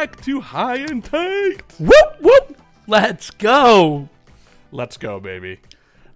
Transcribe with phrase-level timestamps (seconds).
[0.00, 1.60] back to High and Tight.
[1.78, 2.56] Whoop whoop.
[2.86, 4.08] Let's go.
[4.72, 5.60] Let's go, baby.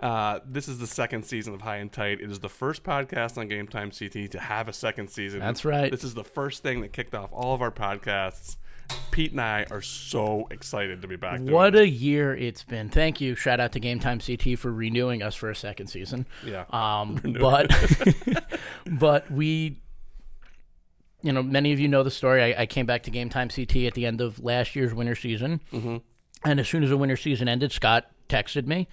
[0.01, 2.19] Uh, this is the second season of High and Tight.
[2.23, 5.41] It is the first podcast on Game Time CT to have a second season.
[5.41, 5.91] That's right.
[5.91, 8.57] This is the first thing that kicked off all of our podcasts.
[9.11, 11.41] Pete and I are so excited to be back.
[11.41, 12.89] What a year it's been.
[12.89, 13.35] Thank you.
[13.35, 16.27] Shout out to Game Time CT for renewing us for a second season.
[16.43, 16.65] Yeah.
[16.71, 17.71] Um, but
[18.87, 19.77] but we,
[21.25, 22.55] you know, many of you know the story.
[22.55, 25.17] I, I came back to Game Time CT at the end of last year's winter
[25.17, 25.97] season, mm-hmm.
[26.45, 28.87] and as soon as the winter season ended, Scott texted me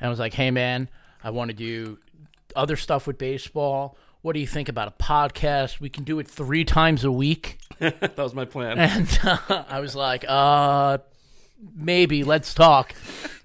[0.00, 0.88] and was like, "Hey man,
[1.22, 1.98] I want to do
[2.56, 3.96] other stuff with baseball.
[4.22, 5.78] What do you think about a podcast?
[5.78, 8.80] We can do it three times a week." that was my plan.
[8.80, 10.98] And uh, I was like, uh,
[11.72, 12.94] maybe let's talk.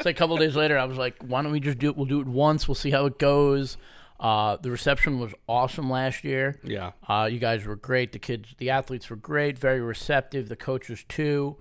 [0.01, 1.95] So a couple days later, I was like, why don't we just do it?
[1.95, 2.67] We'll do it once.
[2.67, 3.77] We'll see how it goes.
[4.21, 6.59] Uh, the reception was awesome last year.
[6.63, 6.91] yeah.
[7.07, 8.11] Uh, you guys were great.
[8.11, 10.47] The kids, the athletes were great, very receptive.
[10.47, 11.57] The coaches too.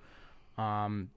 [0.59, 1.09] Um,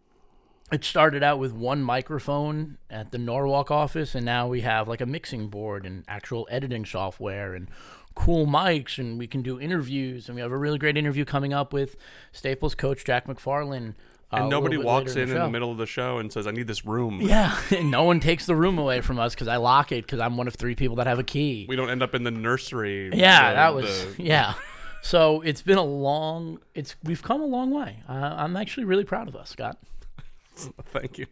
[0.73, 5.03] it started out with one microphone at the Norwalk office, and now we have like
[5.03, 7.69] a mixing board and actual editing software and
[8.15, 10.29] cool mics, and we can do interviews.
[10.29, 11.97] And we have a really great interview coming up with
[12.33, 13.95] Staples coach Jack McFarland.
[14.33, 16.67] And nobody walks later in in the middle of the show and says, "I need
[16.67, 19.93] this room." Yeah, and no one takes the room away from us because I lock
[19.93, 21.67] it because I'm one of three people that have a key.
[21.69, 23.11] We don't end up in the nursery.
[23.15, 24.55] Yeah, the- that was the- yeah.
[25.03, 26.59] So it's been a long.
[26.75, 28.03] It's we've come a long way.
[28.09, 29.79] Uh, I'm actually really proud of us, Scott.
[30.93, 31.27] Thank you.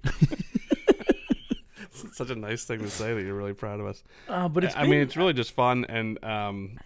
[1.94, 4.02] It's Such a nice thing to say that you're really proud of us.
[4.28, 6.78] Uh, but it's I been, mean, it's really just fun, and um,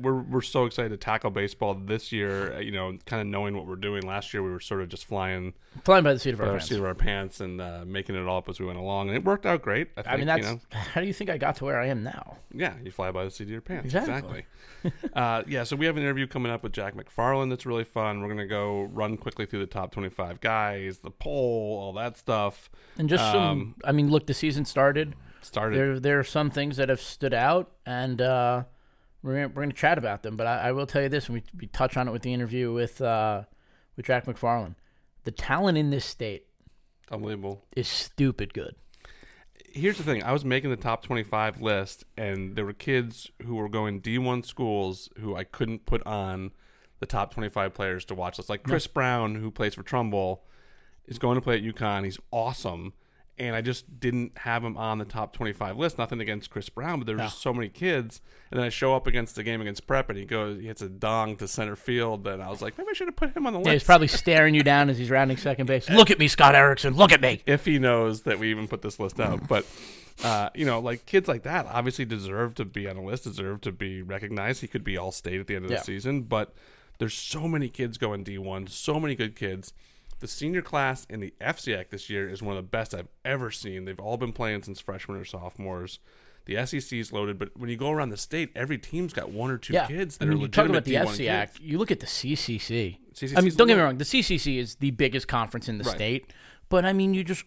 [0.00, 2.54] we're we're so excited to tackle baseball this year.
[2.54, 4.02] uh, You know, kind of knowing what we're doing.
[4.06, 6.68] Last year, we were sort of just flying flying by the seat of our pants.
[6.68, 9.16] seat of our pants and uh, making it all up as we went along, and
[9.16, 9.88] it worked out great.
[9.96, 11.80] I, think, I mean, that's you know, how do you think I got to where
[11.80, 12.36] I am now?
[12.54, 13.86] yeah, you fly by the seat of your pants.
[13.86, 14.44] Exactly.
[14.84, 15.10] Exactly.
[15.14, 18.20] uh, yeah, so we have an interview coming up with Jack McFarland that's really fun.
[18.20, 22.70] We're gonna go run quickly through the top 25 guys, the poll, all that stuff.
[22.98, 23.36] And just some.
[23.42, 25.14] Um, I mean, look, the season started.
[25.40, 25.76] Started.
[25.76, 28.62] There, there are some things that have stood out, and uh,
[29.22, 30.36] we're gonna, we're going to chat about them.
[30.36, 32.32] But I, I will tell you this, and we, we touch on it with the
[32.32, 33.42] interview with uh,
[33.96, 34.74] with Jack McFarland.
[35.24, 36.46] The talent in this state
[37.10, 37.64] Unbelievable.
[37.76, 38.74] is stupid good.
[39.70, 43.54] here's the thing i was making the top 25 list and there were kids who
[43.54, 46.50] were going d1 schools who i couldn't put on
[47.00, 50.42] the top 25 players to watch this like chris brown who plays for trumbull
[51.06, 52.04] is going to play at UConn.
[52.04, 52.92] he's awesome
[53.38, 56.98] and i just didn't have him on the top 25 list nothing against chris brown
[56.98, 58.20] but there's were just so many kids
[58.50, 60.82] and then i show up against the game against prep and he goes he hits
[60.82, 63.46] a dong to center field and i was like maybe i should have put him
[63.46, 65.88] on the Yeah, he's probably staring you down as he's rounding second base.
[65.88, 66.94] Look at me, Scott Erickson.
[66.94, 67.40] Look at me.
[67.46, 69.48] if he knows that we even put this list out.
[69.48, 69.64] But
[70.22, 73.60] uh, you know, like kids like that obviously deserve to be on a list, deserve
[73.62, 74.60] to be recognized.
[74.60, 75.78] He could be all state at the end of Yeah.
[75.78, 76.54] the season, but
[76.98, 79.72] there's so many kids going D1, so many good kids.
[80.22, 83.50] The senior class in the FCIAC this year is one of the best I've ever
[83.50, 83.86] seen.
[83.86, 85.98] They've all been playing since freshmen or sophomores.
[86.44, 89.50] The SCC is loaded, but when you go around the state, every team's got one
[89.50, 91.46] or two Yeah, kids I that mean, are you talk about the D1 FCIAC.
[91.46, 91.60] kids.
[91.60, 92.98] You look at the CCC.
[93.12, 93.98] CCC I mean, don't get me wrong.
[93.98, 95.94] The CCC is the biggest conference in the Right.
[95.96, 96.32] state,
[96.68, 97.44] but I mean, you just,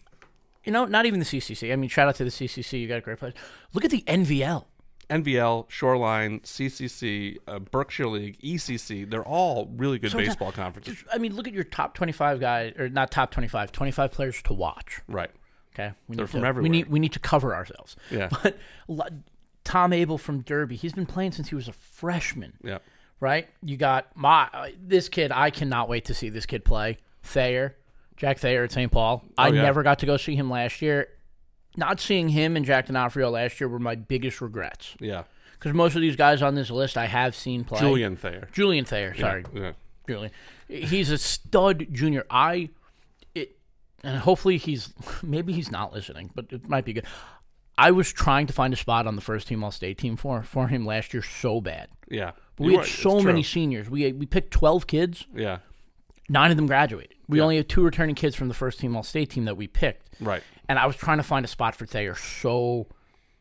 [0.64, 1.72] you know, not even the CCC.
[1.72, 2.78] I mean, shout out to the CCC.
[2.78, 3.32] You got a great place.
[3.72, 4.66] Look at the NVL.
[5.10, 11.02] NVL, Shoreline, CCC, uh, Berkshire League, ECC, they're all really good So baseball conferences.
[11.12, 14.52] I mean, look at your top twenty-five guys, or not top 25, 25 players to
[14.52, 15.00] watch.
[15.08, 15.30] Right.
[15.74, 16.62] Okay, we They're need from to, everywhere.
[16.64, 17.96] We need we need to cover ourselves.
[18.10, 18.28] Yeah.
[18.42, 18.56] But
[19.64, 22.52] Tom Abel from Derby, he's been playing since he was a freshman.
[22.64, 22.78] Yeah.
[23.20, 23.48] right?
[23.62, 25.30] You got my this kid.
[25.32, 26.98] I cannot wait to see this kid play.
[27.22, 27.76] Thayer,
[28.16, 28.90] Jack Thayer at St.
[28.90, 29.24] Paul.
[29.36, 29.62] I Oh, yeah.
[29.62, 31.08] never got to go see him last year.
[31.76, 35.24] Not seeing him and Jack D'Onofrio last year were my biggest regrets Yeah.
[35.54, 37.80] because most of these guys on this list I have seen play.
[37.80, 38.48] Julian Thayer.
[38.52, 39.72] Julian Thayer, sorry, Yeah.
[40.08, 40.32] Julian.
[40.68, 42.24] He's a stud junior.
[42.30, 42.70] I
[43.34, 43.56] it
[44.02, 44.92] and hopefully he's
[45.22, 47.04] maybe he's not listening, but it might be good.
[47.78, 50.42] I was trying to find a spot on the first team All State team for
[50.42, 51.88] for him last year so bad.
[52.10, 52.32] Yeah.
[52.58, 53.90] We You had are- so many seniors.
[53.90, 55.26] We we picked twelve kids.
[55.34, 55.58] Yeah.
[56.28, 57.14] Nine of them graduated.
[57.28, 57.44] We Yeah.
[57.44, 60.08] only had two returning kids from the first team All State team that we picked.
[60.20, 60.42] Right.
[60.68, 62.86] And I was trying to find a spot for Thayer so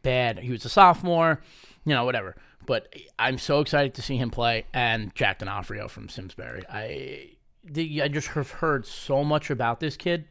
[0.04, 0.40] bad.
[0.40, 1.42] He was a sophomore,
[1.86, 2.36] you know, whatever.
[2.66, 6.64] But I'm so excited to see him play and Jack D'Onofrio from Simsbury.
[6.70, 7.32] I
[7.64, 10.26] the, I just have heard so much about this kid.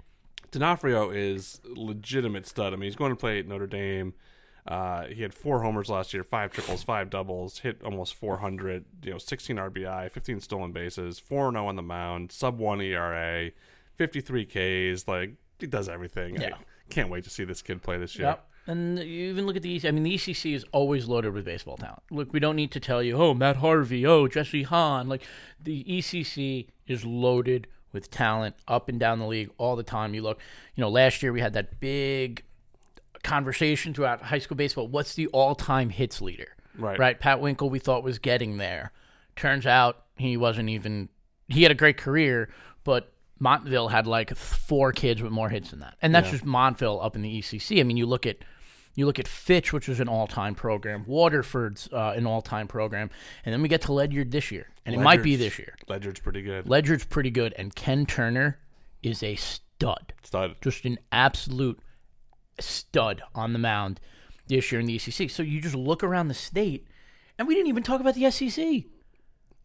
[0.51, 2.73] D'Onofrio is legitimate stud.
[2.73, 4.15] I mean, he's going to play at Notre Dame.
[4.67, 9.11] Uh, he had four homers last year, five triples, five doubles, hit almost 400, you
[9.11, 13.51] know, 16 RBI, 15 stolen bases, 4 0 on the mound, sub 1 ERA,
[13.97, 15.07] 53 Ks.
[15.07, 16.41] Like, he does everything.
[16.41, 16.57] Yeah.
[16.91, 18.29] Can't wait to see this kid play this year.
[18.29, 18.47] Yep.
[18.67, 19.89] And you even look at the ECC.
[19.89, 22.03] I mean, the ECC is always loaded with baseball talent.
[22.11, 25.07] Look, we don't need to tell you, oh, Matt Harvey, oh, Jesse Hahn.
[25.09, 25.23] Like,
[25.63, 30.15] the ECC is loaded with talent up and down the league all the time.
[30.15, 30.41] You look,
[30.75, 32.43] you know, last year we had that big
[33.23, 34.89] conversation throughout high school baseball.
[34.89, 36.57] What's the all-time hits leader?
[36.79, 36.99] Right.
[36.99, 37.21] Right.
[37.21, 38.93] Pat Winkel, we thought was getting there.
[39.37, 41.09] Turns out he wasn't even.
[41.49, 42.49] He had a great career,
[42.83, 43.13] but
[43.45, 47.15] Montville had like four kids with more hits than that, and that's just Montville up
[47.15, 47.79] in the ECC.
[47.79, 48.39] I mean, you look at
[48.97, 51.05] you look at Fitch, which was an all-time program.
[51.07, 53.11] Waterford's uh, an all-time program,
[53.45, 55.77] and then we get to Ledyard this year, and it might be this year.
[55.89, 56.67] Ledyard's pretty good.
[56.69, 58.59] Ledyard's pretty good, and Ken Turner
[59.03, 60.57] is a stud Stud.
[60.63, 61.79] just an absolute
[62.59, 64.01] stud on the mound
[64.47, 65.31] this year in the ECC.
[65.31, 66.87] So you just look around the state,
[67.39, 68.87] and we didn't even talk about the SCC.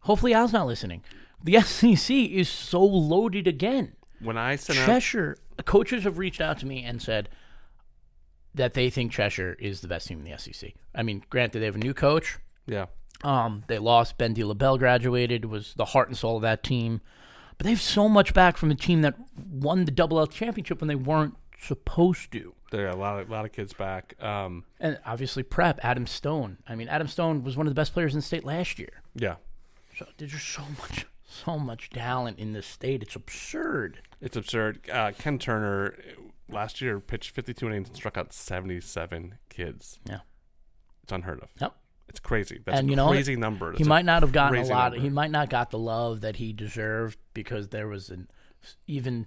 [0.00, 1.02] Hopefully, Al's not listening.
[1.42, 3.92] The SCC is so loaded again.
[4.20, 7.28] When I sent out, Cheshire coaches have reached out to me and said
[8.54, 10.74] that they think Cheshire is the best team in the SCC.
[10.94, 12.38] I mean, granted, they have a new coach.
[12.66, 12.86] yeah,
[13.24, 16.62] Um, they lost Ben De La Belle graduated, was the heart and soul of that
[16.62, 17.00] team.
[17.56, 19.14] But they have so much back from a team that
[19.50, 22.54] won the double L championship when they weren't supposed to.
[22.70, 24.14] there are a lot of a lot of kids back.
[24.22, 26.58] Um, And obviously prep, Adam Stone.
[26.68, 29.02] I mean, Adam Stone was one of the best players in the state last year.
[29.14, 29.36] yeah,
[29.98, 33.02] So there's just so much so much talent in this state.
[33.02, 34.00] It's absurd.
[34.20, 34.80] it's absurd.
[34.90, 35.94] Uh, Ken Turner
[36.48, 39.98] last year pitched 52 innings and struck out 77 kids.
[40.08, 40.20] Yeah.
[41.02, 41.48] It's unheard of.
[41.60, 41.74] Yep.
[42.08, 42.60] It's crazy.
[42.64, 43.70] That's And a you know crazy number.
[43.70, 44.92] He That's a might not have gotten a lot.
[44.92, 45.00] number.
[45.02, 48.28] He might not got the love that he deserved because there was an
[48.88, 49.26] even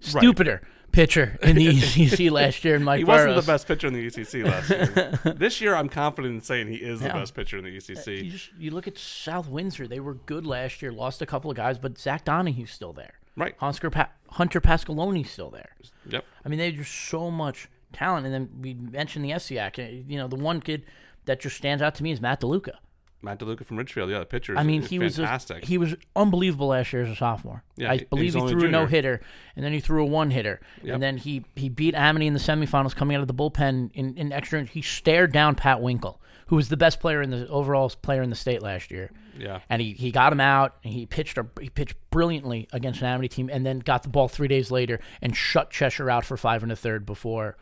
[0.00, 2.76] stupider pitcher in the ECC last year.
[2.76, 5.34] in Mike He wasn't the best pitcher in the ECC last year.
[5.34, 7.80] this year, I'm confident in saying he is the best pitcher in the E You
[7.80, 8.30] ECC.
[8.30, 10.92] just you look at South Windsor; they were good last year.
[10.92, 13.14] Lost a couple of guys, but Zach Donahue's still there.
[13.36, 13.54] Right.
[13.58, 15.70] Hunter, pa- Hunter Pascaloni's still there.
[16.08, 16.24] Yep.
[16.44, 18.26] I mean, they just so much talent.
[18.26, 19.78] And then we mentioned the FCIAC.
[19.78, 20.84] uh, You know, the one kid
[21.24, 22.74] that just stands out to me is Matt DeLuca.
[23.24, 24.56] Matt DeLuca from Ridgefield, yeah, the pitcher.
[24.56, 25.64] I mean, he was a, fantastic.
[25.64, 27.62] he was unbelievable last year as a sophomore.
[27.76, 28.68] Yeah, I believe he threw a junior.
[28.68, 29.20] no hitter,
[29.56, 30.94] and then he threw a one hitter, Yep.
[30.94, 34.16] and then he he beat Amity in the semifinals coming out of the bullpen in,
[34.16, 34.64] in extra.
[34.64, 36.18] He stared down Pat Winkel,
[36.48, 39.10] who was the best player in the overall player in the state last year.
[39.38, 39.60] yeah.
[39.68, 43.06] and he, he got him out and he pitched a, he pitched brilliantly against an
[43.06, 46.36] Amity team and then got the ball three days later and shut Cheshire out for
[46.36, 47.56] five and a third before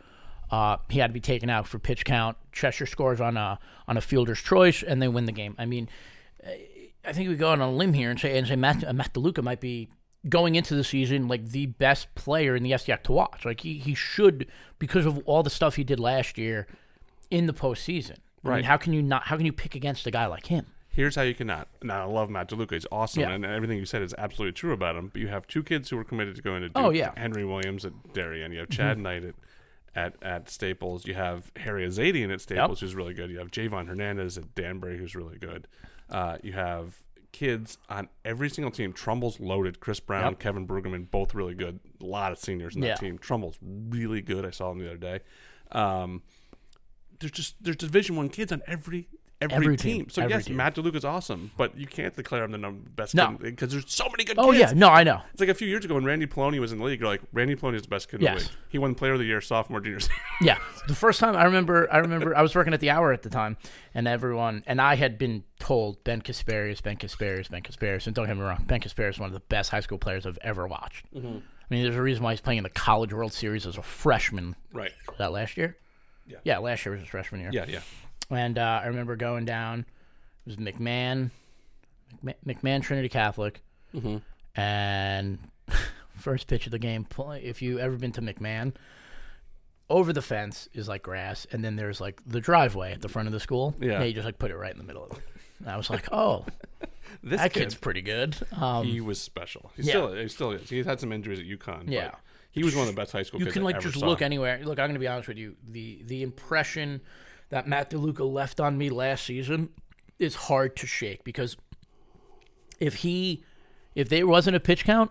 [0.52, 2.36] uh, he had to be taken out for pitch count.
[2.52, 3.58] Cheshire scores on a
[3.88, 5.56] on a fielder's choice and they win the game.
[5.58, 5.88] I mean,
[7.04, 9.12] I think we go on a limb here and say and say Matt uh, Matt
[9.14, 9.88] DeLuca might be
[10.28, 13.44] going into the season like the best player in the FCIAC to watch.
[13.44, 14.46] Like he, he should
[14.78, 16.68] because of all the stuff he did last year
[17.30, 18.10] in the postseason.
[18.44, 18.64] I mean, Right.
[18.64, 19.24] how can you not?
[19.24, 20.66] How can you pick against a guy like him?
[20.88, 21.68] Here's how you cannot.
[21.82, 22.72] Now, I love Matt DeLuca.
[22.72, 23.30] He's awesome, Yeah.
[23.30, 25.08] and everything you said is absolutely true about him.
[25.08, 26.76] But you have two kids who are committed to going to Duke.
[26.76, 27.08] Oh, yeah.
[27.10, 27.20] Mm-hmm.
[27.20, 28.52] Henry Williams at Darien.
[28.52, 29.34] You have Chad Knight at,
[29.94, 31.06] at, at Staples.
[31.06, 33.30] You have Harry Azadian at Staples, who's really good.
[33.30, 35.68] You have Javon Hernandez at Danbury, who's really good.
[36.10, 37.02] Uh, you have
[37.32, 38.92] kids on every single team.
[38.92, 39.80] Trumbull's loaded.
[39.80, 40.38] Chris Brown, Yep.
[40.40, 41.80] Kevin Brueggemann, both really good.
[42.00, 42.94] A lot of seniors in that Yeah.
[42.96, 43.18] team.
[43.18, 44.44] Trumbull's really good.
[44.44, 45.20] I saw him the other day.
[45.70, 46.22] Um,
[47.20, 49.08] there's just there's Division One kids on every
[49.42, 49.98] every, Every team.
[50.00, 50.10] team.
[50.10, 50.56] So Every yes, team.
[50.56, 53.28] Matt DeLuca's awesome, but you can't declare him the number best No.
[53.32, 54.46] kid because there's so many good kids.
[54.46, 54.72] Oh kids.
[54.72, 55.20] yeah, no, I know.
[55.32, 57.00] It's like a few years ago when Randy Poloni was in the league.
[57.00, 58.48] You're like, Randy Poloni is the best kid in the league.
[58.68, 59.98] He won Player of the Year sophomore, junior.
[60.40, 63.22] Yeah, the first time I remember, I remember I was working at the Hour at
[63.22, 63.56] the time,
[63.94, 68.26] and everyone and I had been told Ben Casparius, Ben Casparius, Ben Casparius, and don't
[68.26, 70.66] get me wrong, Ben Casparius is one of the best high school players I've ever
[70.66, 71.06] watched.
[71.14, 71.38] Mm-hmm.
[71.38, 73.82] I mean, there's a reason why he's playing in the College World Series as a
[73.82, 74.56] freshman.
[74.72, 74.90] right.
[75.08, 75.76] Was that last year?
[76.26, 76.38] Yeah.
[76.44, 77.50] Yeah, last year was his freshman year.
[77.52, 77.80] Yeah, yeah.
[78.30, 79.80] And uh, I remember going down.
[79.80, 81.30] It was McMahon,
[82.24, 83.62] McMahon, Trinity Catholic,
[84.56, 85.38] and
[86.16, 87.06] first pitch of the game.
[87.42, 88.74] If you ever been to McMahon,
[89.88, 93.28] over the fence is like grass, and then there's like the driveway at the front
[93.28, 93.74] of the school.
[93.80, 94.02] Yeah.
[94.02, 95.24] you just like put it right in the middle of it.
[95.60, 96.44] And I was like, oh,
[97.22, 98.36] This that kid, kid's pretty good.
[98.56, 99.70] Um, he was special.
[99.76, 99.90] He Yeah.
[99.90, 100.68] still, he still is.
[100.70, 101.84] He's had some injuries at UConn.
[101.84, 102.10] but Yeah.
[102.50, 104.06] he was one of the best high school you kids can like just saw.
[104.06, 104.58] look anywhere.
[104.64, 105.54] Look, I'm going to be honest with you.
[105.68, 107.00] The the impression
[107.52, 109.68] that Matt DeLuca left on me last season
[110.18, 111.58] is hard to shake because
[112.80, 113.44] if he
[113.94, 115.10] if there wasn't a pitch count,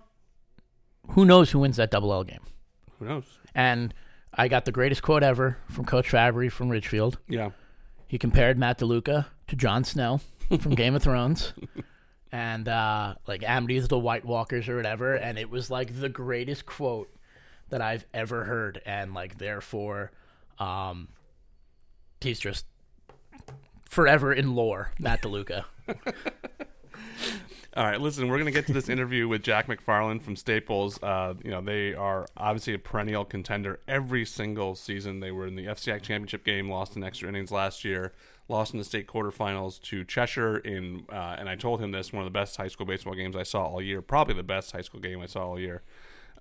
[1.11, 2.39] who knows who wins that double L game?
[2.97, 3.25] Who knows?
[3.53, 3.93] And
[4.33, 7.19] I got the greatest quote ever from Coach Fabry from Ridgefield.
[7.29, 7.51] Yeah.
[8.07, 10.19] He compared Matt DeLuca to Jon Snow
[10.59, 11.53] from Game of Thrones.
[12.33, 16.65] And uh, like Amity's the White Walkers or whatever, and it was like the greatest
[16.65, 17.13] quote
[17.71, 20.11] that I've ever heard, and like therefore,
[20.57, 21.09] um,
[22.23, 22.65] he's just
[23.85, 25.65] forever in lore, Matt DeLuca.
[27.73, 31.01] All right, listen, we're going to get to this interview with Jack McFarland from Staples.
[31.01, 35.21] Uh, you know, they are obviously a perennial contender every single season.
[35.21, 38.11] They were in the FCIAC championship game, lost in extra innings last year,
[38.49, 42.23] lost in the state quarterfinals to Cheshire in, uh, and I told him this one
[42.23, 44.81] of the best high school baseball games I saw all year, probably the best high
[44.81, 45.81] school game I saw all year.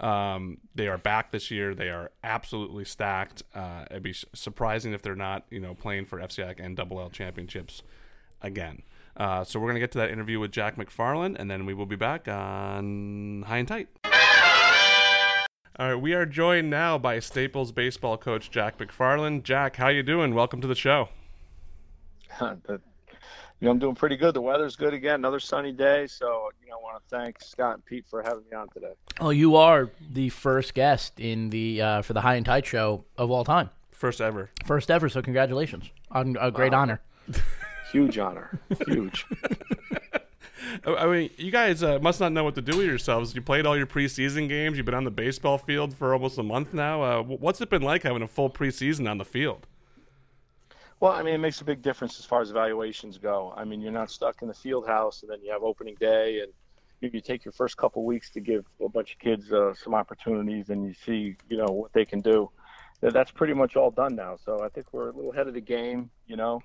[0.00, 1.75] Um, they are back this year.
[1.75, 3.42] They are absolutely stacked.
[3.54, 7.11] Uh, it'd be surprising if they're not, you know, playing for FCIAC and Double L
[7.11, 7.83] championships
[8.40, 8.83] again.
[9.16, 11.75] Uh, so we're going to get to that interview with Jack McFarland, and then we
[11.75, 13.88] will be back on High and Tight.
[15.78, 19.42] All right, we are joined now by Staples baseball coach Jack McFarland.
[19.42, 20.35] Jack, how you doing?
[20.35, 21.11] Welcome to the show.
[23.61, 24.35] you know, I'm doing pretty good.
[24.35, 25.17] The weather's good again.
[25.17, 26.07] Another sunny day.
[26.07, 28.93] So, you know, I want to thank Scott and Pete for having me on today.
[29.21, 33.05] Oh, you are the first guest in the uh, for the High and Tight show
[33.19, 33.69] of all time.
[33.93, 34.49] First ever.
[34.64, 35.11] First ever.
[35.11, 36.81] So congratulations on a great wow.
[36.81, 37.00] honor.
[37.93, 38.59] Huge honor.
[38.87, 39.26] Huge.
[40.87, 43.35] I mean, you guys uh, must not know what to do with yourselves.
[43.35, 44.76] You played all your preseason games.
[44.76, 47.02] You've been on the baseball field for almost a month now.
[47.02, 49.67] Uh, what's it been like having a full preseason on the field?
[51.00, 53.54] Well, I mean, it makes a big difference as far as evaluations go.
[53.57, 56.40] I mean, you're not stuck in the field house, and then you have opening day,
[56.40, 56.52] and
[57.00, 59.95] you, you take your first couple weeks to give a bunch of kids uh, some
[59.95, 62.50] opportunities, and you see, you know, what they can do.
[63.00, 64.37] That's pretty much all done now.
[64.45, 66.11] So I think we're a little ahead of the game.
[66.26, 66.62] You know,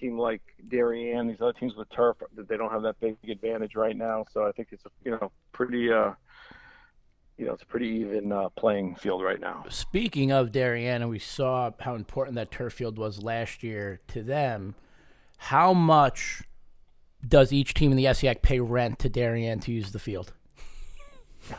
[0.00, 3.94] team like Darien, these other teams with turf, they don't have that big advantage right
[3.94, 4.24] now.
[4.32, 6.12] So I think it's a you know pretty uh,
[7.36, 9.64] you know it's a pretty even uh, playing field right now.
[9.68, 14.22] Speaking of Darien, and we saw how important that turf field was last year to
[14.22, 14.74] them.
[15.36, 16.42] How much
[17.26, 20.32] does each team in the FCIAC pay rent to Darien to use the field?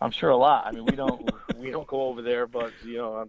[0.00, 0.66] I'm sure a lot.
[0.66, 3.28] I mean, we don't we don't go over there, but you know,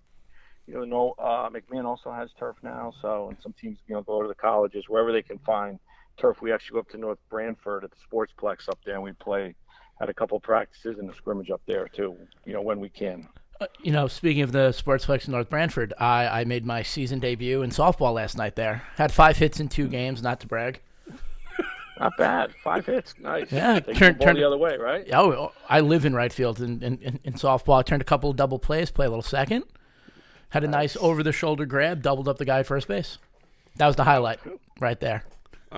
[0.67, 2.93] you know, uh, McMahon also has turf now.
[3.01, 5.79] So, and some teams, you know, go to the colleges wherever they can find
[6.17, 6.41] turf.
[6.41, 9.55] We actually go up to North Branford at the Sportsplex up there, and we play.
[9.99, 12.17] Had a couple practices and a scrimmage up there too.
[12.45, 13.27] You know, when we can.
[13.61, 17.19] Uh, you know, speaking of the Sportsplex in North Branford, I, I made my season
[17.19, 18.83] debut in softball last night there.
[18.97, 20.81] Had five hits in two games, not to brag.
[21.97, 22.53] Not bad.
[22.61, 23.15] Five hits.
[23.21, 23.49] Nice.
[23.49, 23.79] Yeah.
[23.79, 25.07] Turn, turn the other way, right?
[25.13, 27.79] Oh, I live in right field in, in, in softball.
[27.79, 29.63] I turned a couple of double plays, play a little second.
[30.49, 33.17] Had a nice over the shoulder grab, doubled up the guy at first base.
[33.77, 34.39] That was the highlight
[34.81, 35.23] right there.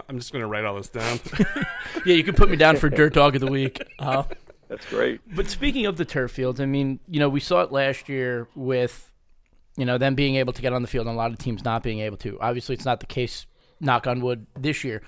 [0.08, 1.20] I'm just going to write all this down.
[2.06, 3.82] yeah, you can put me down for Dirt Dog of the Week.
[4.00, 4.24] Uh,
[4.68, 5.22] That's great.
[5.36, 8.48] But speaking of the turf fields, I mean, you know, we saw it last year
[8.54, 9.12] with,
[9.76, 11.64] you know, them being able to get on the field and a lot of teams
[11.64, 12.40] not being able to.
[12.40, 13.48] Obviously, it's not the case,
[13.80, 15.02] knock on wood, this year.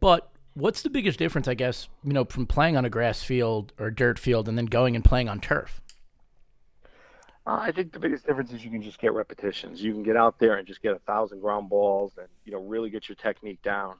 [0.00, 3.72] But what's the biggest difference, I guess, you know, from playing on a grass field
[3.78, 5.80] or dirt field and then going and playing on turf?
[7.46, 9.82] Uh, I think the biggest difference is you can just get repetitions.
[9.82, 12.60] You can get out there and just get a thousand ground balls and you know
[12.60, 13.96] really get your technique down.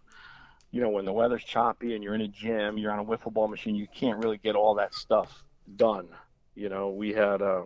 [0.71, 3.33] You know when the weather's choppy and you're in a gym, you're on a wiffle
[3.33, 5.45] ball machine, you can't really get all that stuff
[5.77, 6.09] done.
[6.55, 7.65] You know we had a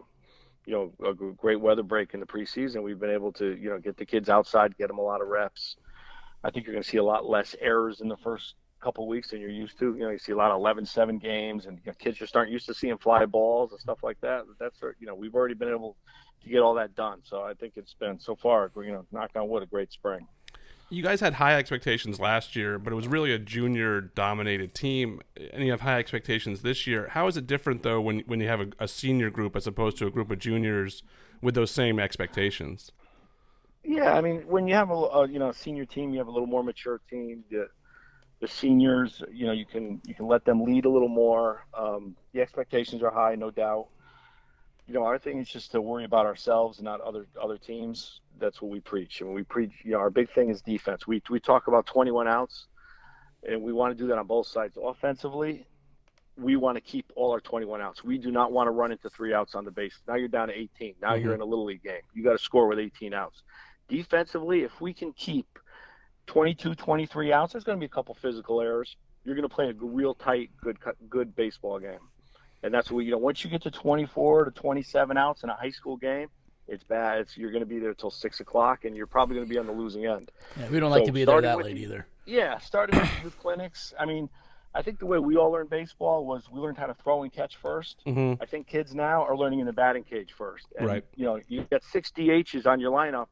[0.67, 2.83] you know a great weather break in the preseason.
[2.83, 5.29] We've been able to you know get the kids outside, get them a lot of
[5.29, 5.77] reps.
[6.43, 9.31] I think you're going to see a lot less errors in the first couple weeks
[9.31, 9.95] than you're used to.
[9.95, 12.51] You know, you see a lot of 11-7 games, and you know, kids just aren't
[12.51, 14.45] used to seeing fly balls and stuff like that.
[14.59, 15.97] That's sort you know, we've already been able
[16.43, 17.21] to get all that done.
[17.25, 20.27] So I think it's been so far, you know, knock on wood, a great spring.
[20.91, 25.21] You guys had high expectations last year, but it was really a junior-dominated team,
[25.53, 27.09] and you have high expectations this year.
[27.11, 29.99] How is it different though when when you have a, a senior group as opposed
[29.99, 31.03] to a group of juniors
[31.43, 32.91] with those same expectations?
[33.85, 36.31] Yeah, I mean, when you have a, a you know senior team, you have a
[36.31, 37.45] little more mature team.
[37.51, 37.69] The,
[38.41, 41.67] the seniors, you know, you can you can let them lead a little more.
[41.77, 43.89] Um, the expectations are high, no doubt.
[44.87, 48.21] You know, our thing is just to worry about ourselves and not other other teams.
[48.39, 49.21] That's what we preach.
[49.21, 51.07] And we preach, you know, our big thing is defense.
[51.07, 52.67] We we talk about 21 outs,
[53.43, 54.79] and we want to do that on both sides.
[54.83, 55.67] Offensively,
[56.37, 58.05] we want to keep all our 21 outs.
[58.05, 60.01] We do not want to run into three outs on the base.
[60.07, 60.95] Now you're down to 18.
[61.03, 61.25] Now mm-hmm.
[61.25, 62.03] you're in a little league game.
[62.15, 63.43] You got to score with 18 outs.
[63.89, 65.59] Defensively, if we can keep
[66.29, 68.97] 22, 23 outs, there's going to be a couple physical errors.
[69.25, 70.79] You're going to play a real tight, good,
[71.11, 71.99] good baseball game.
[72.63, 73.19] And that's what you know.
[73.19, 76.29] Once you get to 24 to 27 outs in a high school game,
[76.67, 77.21] it's bad.
[77.21, 79.59] It's, you're going to be there till six o'clock, and you're probably going to be
[79.59, 80.31] on the losing end.
[80.59, 82.07] Yeah, we don't like so to be there that with, late either.
[82.27, 83.95] Yeah, starting with clinics.
[83.99, 84.29] I mean,
[84.75, 87.33] I think the way we all learned baseball was we learned how to throw and
[87.33, 88.43] catch 1st mm-hmm.
[88.43, 90.67] I think kids now are learning in the batting cage first.
[90.79, 91.05] And, right.
[91.17, 93.29] You know, you got six DHs on your lineup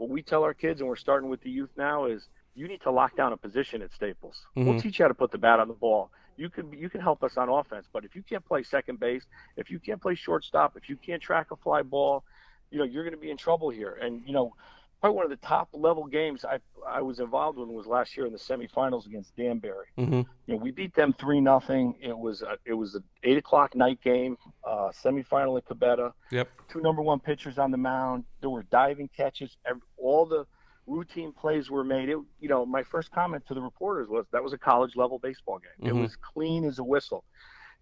[0.00, 2.80] what we tell our kids, and we're starting with the youth now, is you need
[2.80, 4.46] to lock down a position at Staples.
[4.56, 4.68] Mm-hmm.
[4.68, 6.10] We'll teach you how to put the bat on the ball.
[6.38, 9.24] You can you can help us on offense, but if you can't play second base,
[9.58, 12.24] if you can't play shortstop, if you can't track a fly ball,
[12.70, 13.92] you know you're going to be in trouble here.
[13.92, 14.54] And you know,
[15.00, 18.26] probably one of the top level games I I was involved in was last year
[18.26, 19.86] in the semifinals against Danbury.
[19.98, 20.14] Mm-hmm.
[20.46, 21.94] You know, we beat them three nothing.
[22.00, 26.12] It was a, it was an eight o'clock night game, uh, semifinal at Cubeta.
[26.30, 26.48] Yep.
[26.68, 28.24] Two number one pitchers on the mound.
[28.40, 29.56] There were diving catches.
[29.66, 30.46] Every, all the
[30.86, 32.08] routine plays were made.
[32.08, 35.18] It, you know, my first comment to the reporters was that was a college level
[35.18, 35.90] baseball game.
[35.90, 35.96] Mhm.
[35.96, 37.24] It was clean as a whistle.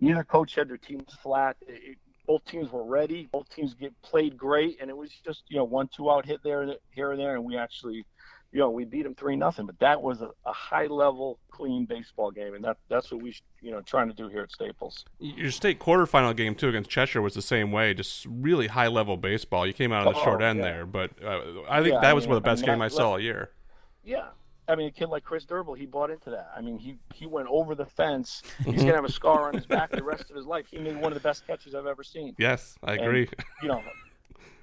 [0.00, 1.56] Neither coach had their teams flat.
[1.66, 1.98] It,
[2.28, 3.28] both teams were ready.
[3.32, 6.40] Both teams get played great, and it was just you know one two out hit
[6.44, 8.04] there here and there, and we actually,
[8.52, 9.64] you know, we beat them three nothing.
[9.66, 13.35] But that was a, a high level, clean baseball game, and that that's what we
[13.62, 15.04] you know trying to do here at Staples.
[15.18, 19.16] Your state quarterfinal game too against Cheshire was the same way, just really high level
[19.16, 19.66] baseball.
[19.66, 20.64] You came out on the Oh, short end yeah.
[20.66, 22.62] there, but uh, I think Yeah, that I was mean, one of the I best
[22.62, 23.50] mean, game I- I saw all year.
[24.04, 24.28] Yeah.
[24.68, 26.50] I mean, a kid like Chris Durble, he bought into that.
[26.56, 28.42] I mean, he he went over the fence.
[28.64, 30.66] He's gonna have a scar on his back the rest of his life.
[30.70, 32.34] He made one of the best catches I've ever seen.
[32.38, 33.28] Yes, I And, agree.
[33.62, 33.82] You know,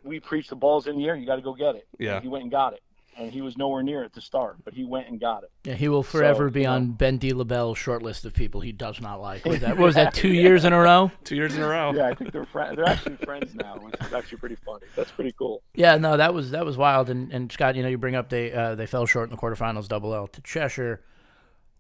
[0.04, 1.16] we preach the ball's in the air.
[1.16, 1.88] You got to go get it.
[1.98, 2.16] Yeah.
[2.16, 2.84] And he went and got it,
[3.18, 5.52] and he was nowhere near it to start, but he went and got it.
[5.64, 7.32] Yeah, he will forever So, be you know- on Ben D.
[7.32, 9.46] LaBelle's short list of people he does not like.
[9.46, 11.12] What was that, what was that two years in a row?
[11.24, 11.94] Two years in a row.
[11.94, 14.86] Yeah, I think they're fri they're actually friends now, which is actually pretty funny.
[14.96, 15.62] That's pretty cool.
[15.74, 17.10] Yeah, no, that was that was wild.
[17.10, 19.42] And, and Scott, you know, you bring up they uh, they fell short in the
[19.42, 21.02] quarterfinals, double L to Cheshire.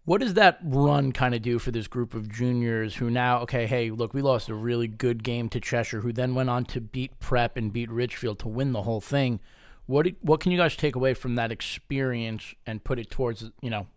[0.06, 3.65] What does that run kind of do for this group of juniors who now, okay,
[3.65, 6.80] hey, look, we lost a really good game to Cheshire, who then went on to
[6.80, 9.39] beat Prep and beat Ridgefield to win the whole thing.
[9.88, 13.70] What what can you guys take away from that experience and put it towards you
[13.70, 13.88] know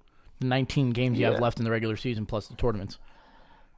[0.40, 2.99] the 19 games you have left in the regular season plus the tournaments?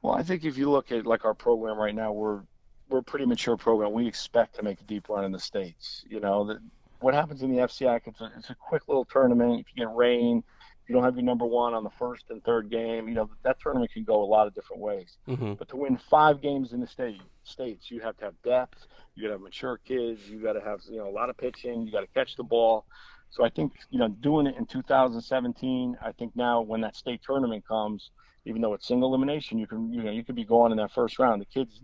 [0.01, 2.41] Well, I think if you look at like our program right now, we're
[2.89, 3.93] we're a pretty mature program.
[3.93, 6.03] We expect to make a deep run in the states.
[6.09, 6.59] You know, that
[6.99, 9.61] what happens in the FCI, it's a, it's a quick little tournament.
[9.61, 10.43] If you get rain,
[10.87, 13.57] you don't have your number one on the first and third game, you know that
[13.59, 15.17] tournament can go a lot of different ways.
[15.27, 18.87] hmm But to win five games in the state states, you have to have depth.
[19.15, 20.27] You got to have mature kids.
[20.29, 21.85] You got to have you know a lot of pitching.
[21.85, 22.85] You got to catch the ball.
[23.29, 25.97] So I think you know doing it in 2017.
[26.03, 28.11] I think now when that state tournament comes,
[28.45, 30.91] even though it's single elimination, you can you know you could be going in that
[30.91, 31.41] first round.
[31.41, 31.81] The kids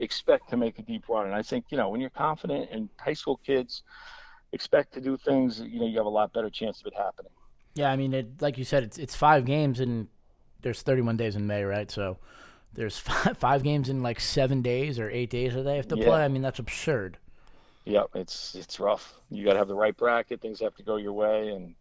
[0.00, 2.88] expect to make a deep run, and I think you know when you're confident and
[2.98, 3.82] high school kids
[4.52, 7.32] expect to do things, you know you have a lot better chance of it happening.
[7.74, 10.08] Yeah, I mean, it, like you said, it's it's five games and
[10.62, 11.90] there's 31 days in May, right?
[11.90, 12.18] So
[12.72, 15.96] there's five, five games in like seven days or eight days that they have to
[15.96, 16.04] Yeah.
[16.06, 16.24] play.
[16.24, 17.18] I mean, that's absurd.
[17.84, 19.14] Yeah, it's it's rough.
[19.30, 20.40] You got to have the right bracket.
[20.40, 21.74] Things have to go your way, and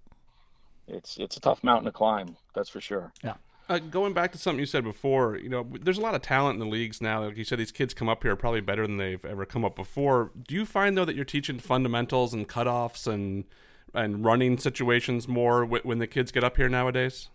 [0.87, 2.35] it's it's a tough mountain to climb.
[2.53, 3.13] That's for sure.
[3.23, 3.35] Yeah.
[3.69, 6.55] Uh, going back to something you said before, you know, there's a lot of talent
[6.55, 7.23] in the leagues now.
[7.23, 9.77] Like you said, these kids come up here probably better than they've ever come up
[9.77, 10.31] before.
[10.45, 13.45] Do you find though that you're teaching fundamentals and cutoffs and
[13.93, 17.29] and running situations more w- when the kids get up here nowadays?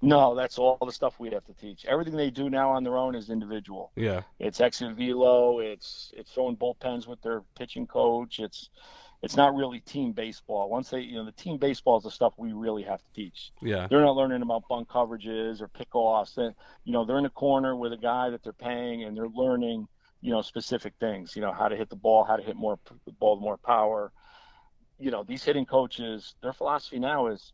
[0.00, 1.84] No, that's all the stuff we have to teach.
[1.84, 3.90] Everything they do now on their own is individual.
[3.96, 5.58] Yeah, It's exit velo.
[5.58, 8.38] It's it's throwing bullpens with their pitching coach.
[8.38, 8.70] It's
[9.22, 10.70] it's not really team baseball.
[10.70, 13.50] Once they you know the team baseball is the stuff we really have to teach.
[13.60, 16.36] yeah, They're not learning about bunk coverages or pickoffs.
[16.36, 16.48] They,
[16.84, 19.88] you know, they're in a corner with a guy that they're paying, and they're learning,
[20.20, 21.34] you know, specific things.
[21.34, 23.56] You know, how to hit the ball, how to hit more the ball with more
[23.56, 24.12] power.
[24.98, 27.52] You know, these hitting coaches, their philosophy now is,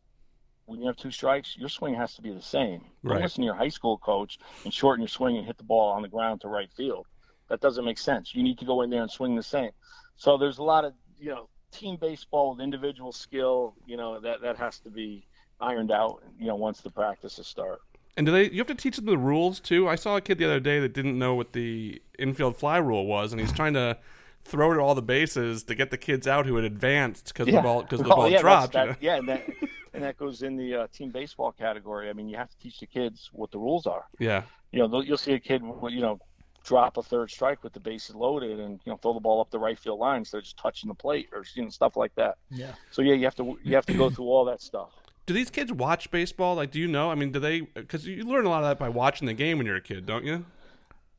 [0.65, 2.81] when you have two strikes, your swing has to be the same.
[3.03, 3.21] Don't Right.
[3.21, 6.01] listen to your high school coach and shorten your swing and hit the ball on
[6.01, 7.05] the ground to right field.
[7.49, 8.33] That doesn't make sense.
[8.33, 9.69] You need to go in there and swing the same.
[10.15, 13.75] So there's a lot of you know team baseball with individual skill.
[13.85, 15.27] You know that that has to be
[15.61, 16.23] ironed out.
[16.39, 17.81] You know once the practices start.
[18.17, 18.49] And do they?
[18.49, 19.87] You have to teach them the rules too.
[19.87, 23.05] I saw a kid the other day that didn't know what the infield fly rule
[23.05, 23.99] was, and he's trying to
[24.45, 27.61] throw to all the bases to get the kids out who had advanced because the
[27.61, 28.73] ball because the Well, ball yeah, dropped.
[28.73, 29.15] that's- you know?
[29.17, 32.09] that- yeah, and that and that goes in the uh, team baseball category.
[32.09, 34.05] I mean, you have to teach the kids what the rules are.
[34.19, 36.19] Yeah, You know, they'll- you'll see a kid, you know,
[36.63, 39.51] drop a third strike with the bases loaded, and you know, throw the ball up
[39.51, 42.13] the right field line instead of just touching the plate or you know stuff like
[42.15, 42.37] that.
[42.49, 42.71] Yeah.
[42.91, 44.89] So yeah, you have to you have to go through all that stuff.
[45.27, 46.53] Do these kids watch baseball?
[46.55, 47.09] Like, do you know?
[47.09, 47.61] I mean, do they?
[47.61, 50.05] Because you learn a lot of that by watching the game when you're a kid,
[50.05, 50.45] don't you?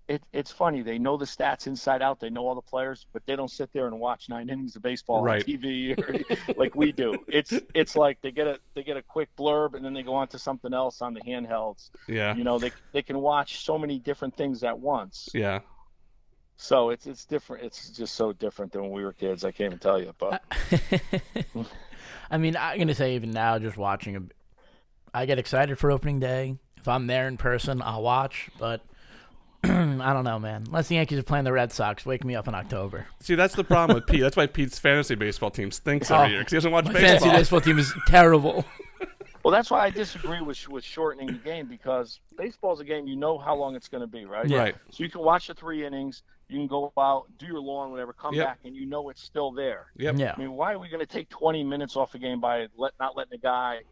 [0.09, 0.83] It, it's funny.
[0.83, 2.21] They know the stats inside out.
[2.21, 4.83] They know all the players, but they don't sit there and watch nine innings of
[4.83, 5.42] baseball Right.
[5.42, 7.19] on TV or, like we do.
[7.27, 10.14] It's it's like they get a they get a quick blurb and then they go
[10.14, 11.90] on to something else on the handhelds.
[12.07, 15.29] Yeah, You know, they they can watch so many different things at once.
[15.35, 15.61] yeah.
[16.57, 17.64] So it's it's different.
[17.64, 19.45] It's just so different than when we were kids.
[19.45, 20.14] I can't even tell you.
[20.19, 20.42] But
[22.31, 24.21] I mean, I'm gonna say even now, just watching, a,
[25.12, 26.57] I get excited for opening day.
[26.77, 28.49] If I'm there in person, I'll watch.
[28.59, 28.81] But
[29.64, 30.64] I don't know, man.
[30.66, 33.07] Unless the Yankees are playing the Red Sox, wake me up in October.
[33.21, 34.21] See, that's the problem with Pete.
[34.21, 36.92] That's why Pete's fantasy baseball team stinks every Oh, year because he doesn't watch My
[36.92, 37.09] baseball.
[37.19, 38.64] fantasy baseball team is terrible.
[39.45, 43.14] Well, that's why I disagree with with shortening the game because baseball's a game you
[43.14, 44.51] know how long it's going to be, right?
[44.51, 44.75] Right.
[44.90, 48.12] So you can watch the three innings, you can go out, do your lawn, whatever,
[48.12, 48.45] come Yep.
[48.45, 49.87] back, and you know it's still there.
[49.99, 50.16] Yep.
[50.19, 50.35] Yeah.
[50.37, 52.95] I mean, why are we going to take 20 minutes off a game by let,
[52.99, 53.83] not letting the guy,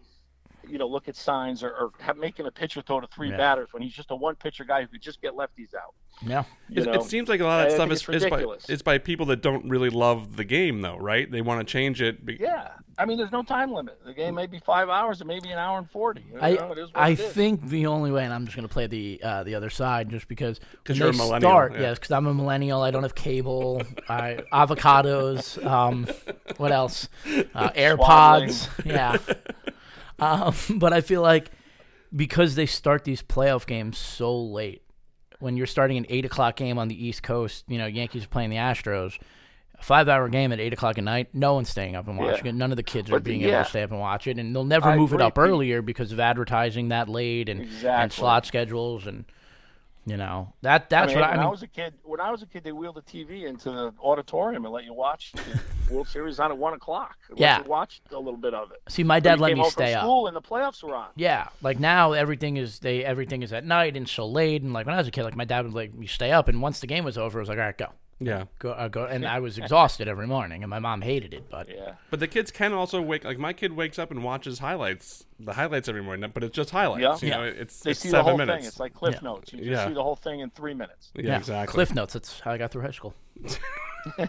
[0.68, 3.36] you know, look at signs or, or have, making a pitcher throw to three Yeah.
[3.36, 5.94] batters when he's just a one pitcher guy who could just get lefties out?
[6.22, 6.44] Yeah.
[6.70, 8.70] It, it seems like a lot of that I stuff is, it's is, by, ridiculous.
[8.70, 11.28] is by people that don't really love the game, though, right?
[11.30, 12.24] They want to change it.
[12.24, 12.68] be- yeah.
[12.96, 13.98] I mean, there's no time limit.
[14.06, 16.24] The game may be five hours, it may be an hour and 40.
[16.32, 17.32] You I know, it is what I it is.
[17.32, 20.08] think the only way, and I'm just going to play the uh, the other side,
[20.08, 21.80] just because because you're a they millennial, Start, yeah.
[21.80, 22.80] Yes, because I'm a millennial.
[22.82, 23.82] I don't have cable.
[24.08, 25.64] I, avocados.
[25.66, 26.06] Um,
[26.58, 27.08] what else?
[27.52, 28.68] Uh, AirPods.
[28.84, 29.16] Yeah.
[30.18, 31.50] Um, but I feel like
[32.14, 34.82] because they start these playoff games so late,
[35.40, 38.28] when you're starting an eight o'clock game on the East Coast, you know Yankees are
[38.28, 39.18] playing the Astros.
[39.76, 41.30] A five-hour game at eight o'clock at night.
[41.34, 42.50] No one's staying up and watching Yeah.
[42.50, 42.54] it.
[42.54, 44.38] None of the kids are But the- being able to stay up and watch it,
[44.38, 48.12] and they'll never I move it up earlier because of advertising that late and and
[48.12, 49.24] slot schedules and
[50.06, 51.46] you know that I that's mean, what I when mean.
[51.46, 53.92] I was a kid, when I was a kid, they wheeled the TV into the
[54.02, 55.60] auditorium and let you watch the
[55.94, 57.16] World Series on at one o'clock.
[57.36, 57.58] Yeah.
[57.62, 58.80] you watch a little bit of it.
[58.88, 60.02] See, my dad let me stay up.
[60.02, 61.08] school and the playoffs were on.
[61.16, 64.86] Yeah, like now everything is they everything is at night and so late and like
[64.86, 66.80] when I was a kid, like my dad would like me stay up and once
[66.80, 67.88] the game was over, I was like, all right, go,
[68.26, 68.44] Yeah.
[68.58, 71.68] go, uh, go, and I was exhausted every morning and my mom hated it, but
[71.68, 71.94] Yeah.
[72.10, 75.52] But the kids can also wake like my kid wakes up and watches highlights, the
[75.54, 77.22] highlights every morning, but it's just highlights.
[77.22, 77.28] Yeah.
[77.28, 78.58] You know, it's, They it's see the whole minutes.
[78.58, 78.66] thing.
[78.68, 79.20] It's like Cliff Yeah.
[79.28, 79.52] Notes.
[79.52, 79.88] You just Yeah.
[79.88, 81.10] see the whole thing in three minutes.
[81.14, 81.72] yeah, exactly.
[81.72, 82.12] Cliff Notes.
[82.14, 83.14] That's how I got through high school.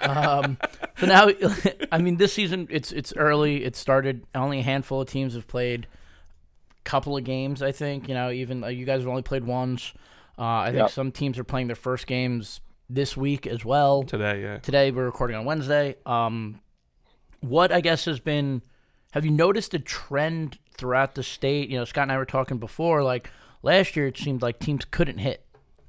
[0.00, 0.58] um,
[0.98, 1.28] so now,
[1.92, 3.64] I mean, this season it's it's early.
[3.64, 4.24] It started.
[4.34, 5.86] Only a handful of teams have played.
[5.86, 8.08] a Couple of games, I think.
[8.08, 9.92] You know, even uh, you guys have only played once.
[10.38, 10.90] Uh, I think Yep.
[10.90, 14.02] some teams are playing their first games this week as well.
[14.02, 14.58] Today, yeah.
[14.58, 15.94] Today we're recording on Wednesday.
[16.04, 16.60] Um,
[17.40, 18.62] what I guess has been,
[19.12, 21.70] have you noticed a trend throughout the state?
[21.70, 23.02] You know, Scott and I were talking before.
[23.02, 23.30] Like
[23.62, 25.46] last year, it seemed like teams couldn't hit.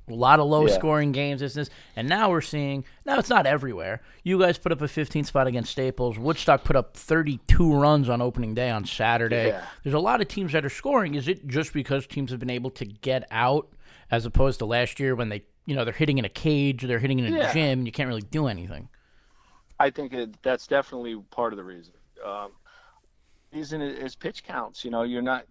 [0.10, 0.74] A lot of low Yeah.
[0.74, 2.84] scoring games, this, this, and now we're seeing.
[3.06, 4.02] Now it's not everywhere.
[4.24, 6.18] You guys put up a 15 spot against Staples.
[6.20, 9.48] Woodstock put up 32 runs on opening day on Saturday.
[9.50, 9.64] Yeah.
[9.84, 11.16] There's a lot of teams that are scoring.
[11.16, 13.70] Is it just because teams have been able to get out,
[14.10, 17.00] as opposed to last year when they, you know, they're hitting in a cage, they're
[17.00, 17.54] hitting in a Yeah.
[17.54, 18.90] gym, and you can't really do anything.
[19.80, 21.94] I think it, that's definitely part of the reason.
[22.24, 22.52] Um,
[23.52, 24.84] reason is is pitch counts.
[24.86, 25.46] You know, you're not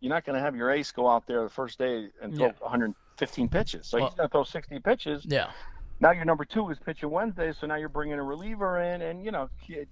[0.00, 2.46] you're not going to have your ace go out there the first day and throw
[2.46, 2.52] Yeah.
[2.60, 3.86] 115 pitches.
[3.86, 5.24] So Well- he's going to throw 60 pitches.
[5.24, 5.52] Yeah.
[6.00, 9.24] Now your number two is pitching Wednesday, so now you're bringing a reliever in, and
[9.24, 9.48] you know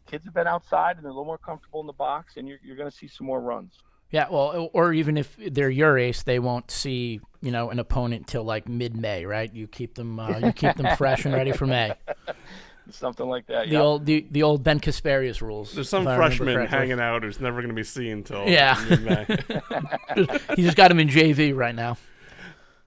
[0.06, 2.58] kids have been outside and they're a little more comfortable in the box, and you're,
[2.64, 3.78] you're going to see some more runs.
[4.10, 8.26] Yeah, well, or even if they're your ace, they won't see you know an opponent
[8.26, 9.52] till like mid-May, right?
[9.54, 11.94] You keep them, uh, you keep them fresh and ready for May.
[12.90, 13.66] Something like that.
[13.66, 13.80] The yeah.
[13.80, 15.72] old, the, the old Ben Casparius rules.
[15.74, 18.48] There's some if I remember freshman hanging out who's never going to be seen till
[18.48, 18.84] Yeah.
[18.88, 19.26] mid-May.
[20.56, 21.98] He just got him in JV right now.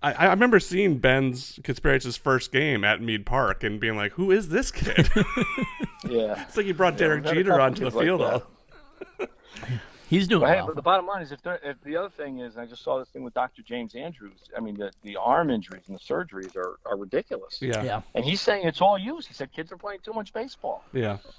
[0.01, 4.31] I, I remember seeing Ben Casparius's first game at Mead Park and being like, "Who
[4.31, 5.09] is this kid?"
[6.03, 6.43] yeah.
[6.45, 8.21] it's like he brought Derek we've had a Jeter couple onto the kids like field.
[8.21, 8.43] all.
[10.13, 10.67] He's doing But hey, well.
[10.67, 12.99] but the bottom line is, if, they're- if the other thing is, I just saw
[12.99, 13.61] this thing with Dr.
[13.63, 14.39] James Andrews.
[14.55, 17.59] I mean, the, the arm injuries and the surgeries are, are ridiculous.
[17.61, 19.25] Yeah, yeah, yeah, And he's saying it's all use.
[19.27, 20.83] He said kids are playing too much baseball,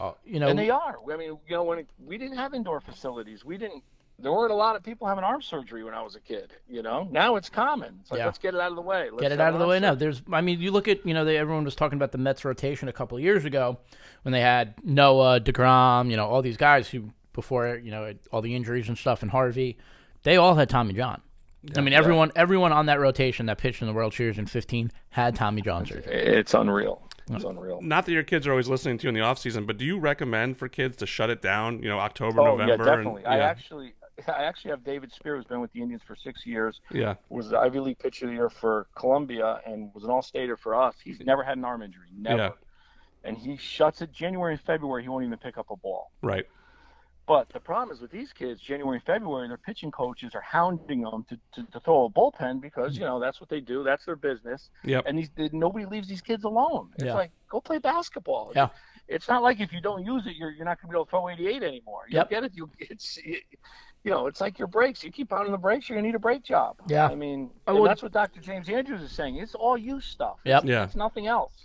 [0.00, 0.96] Oh, you know, and they are.
[1.12, 3.82] I mean, you know, when it, we didn't have indoor facilities, we didn't.
[4.16, 6.52] There weren't a lot of people having arm surgery when I was a kid.
[6.68, 7.98] You know, now it's common.
[8.02, 8.26] It's like Yeah.
[8.26, 9.10] let's get it out of the way.
[9.10, 9.96] Let's get it out of the arm way now.
[9.96, 12.44] There's, I mean, you look at, you know, they, everyone was talking about the Mets
[12.44, 13.76] rotation a couple of years ago
[14.22, 18.40] when they had Noah, Degrom, you know, all these guys who before, you know, all
[18.40, 19.76] the injuries and stuff, and Harvey,
[20.22, 21.20] they all had Tommy John.
[21.76, 24.90] I mean, everyone, everyone on that rotation that pitched in the World Series in 15
[25.10, 26.12] had Tommy John surgery.
[26.12, 27.02] It's unreal.
[27.30, 27.80] It's unreal.
[27.80, 29.84] Not that your kids are always listening to you in the off season, but do
[29.86, 31.82] you recommend for kids to shut it down?
[31.82, 32.84] You know, October, Oh November.
[32.84, 33.22] yeah, definitely.
[33.24, 33.94] And, I actually,
[34.28, 36.82] I actually have David Speer, who's been with the Indians for six years.
[36.90, 40.58] yeah, was the Ivy League Pitcher of the Year for Columbia and was an All-Stater
[40.58, 40.94] for us.
[41.02, 42.36] He's never had an arm injury, never.
[42.36, 42.50] Yeah.
[43.26, 45.02] And he shuts it January and February.
[45.02, 46.10] He won't even pick up a ball.
[46.20, 46.44] right.
[47.26, 51.00] But the problem is with these kids, January and February, their pitching coaches are hounding
[51.02, 53.82] them to, to, to throw a bullpen because you know that's what they do.
[53.82, 54.68] That's their business.
[54.84, 55.04] Yep.
[55.06, 56.90] And these nobody leaves these kids alone.
[56.96, 57.14] It's Yeah.
[57.14, 58.52] like go play basketball.
[58.54, 58.68] Yeah.
[59.08, 61.06] It's not like if you don't use it, you're you're not going to be able
[61.06, 62.02] to throw 88 anymore.
[62.08, 62.30] You Yep.
[62.30, 62.52] get it?
[62.54, 63.18] You it's.
[63.24, 63.42] It,
[64.02, 65.02] you know, it's like your brakes.
[65.02, 66.76] You keep pounding the brakes, you're gonna need a brake job.
[66.86, 67.06] Yeah.
[67.08, 68.38] I mean, oh, I would- that's what Dr.
[68.42, 69.36] James Andrews is saying.
[69.36, 70.40] It's all use stuff.
[70.44, 70.64] Yep.
[70.66, 70.84] Yeah.
[70.84, 71.64] It's nothing else.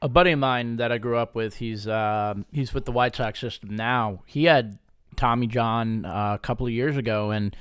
[0.00, 3.16] A buddy of mine that I grew up with, he's um, he's with the White
[3.16, 4.22] Sox system now.
[4.26, 4.78] He had
[5.16, 7.56] Tommy John uh, a couple of years ago, and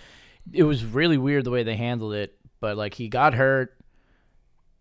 [0.54, 2.36] it was really weird the way they handled it.
[2.60, 3.76] But like he got hurt,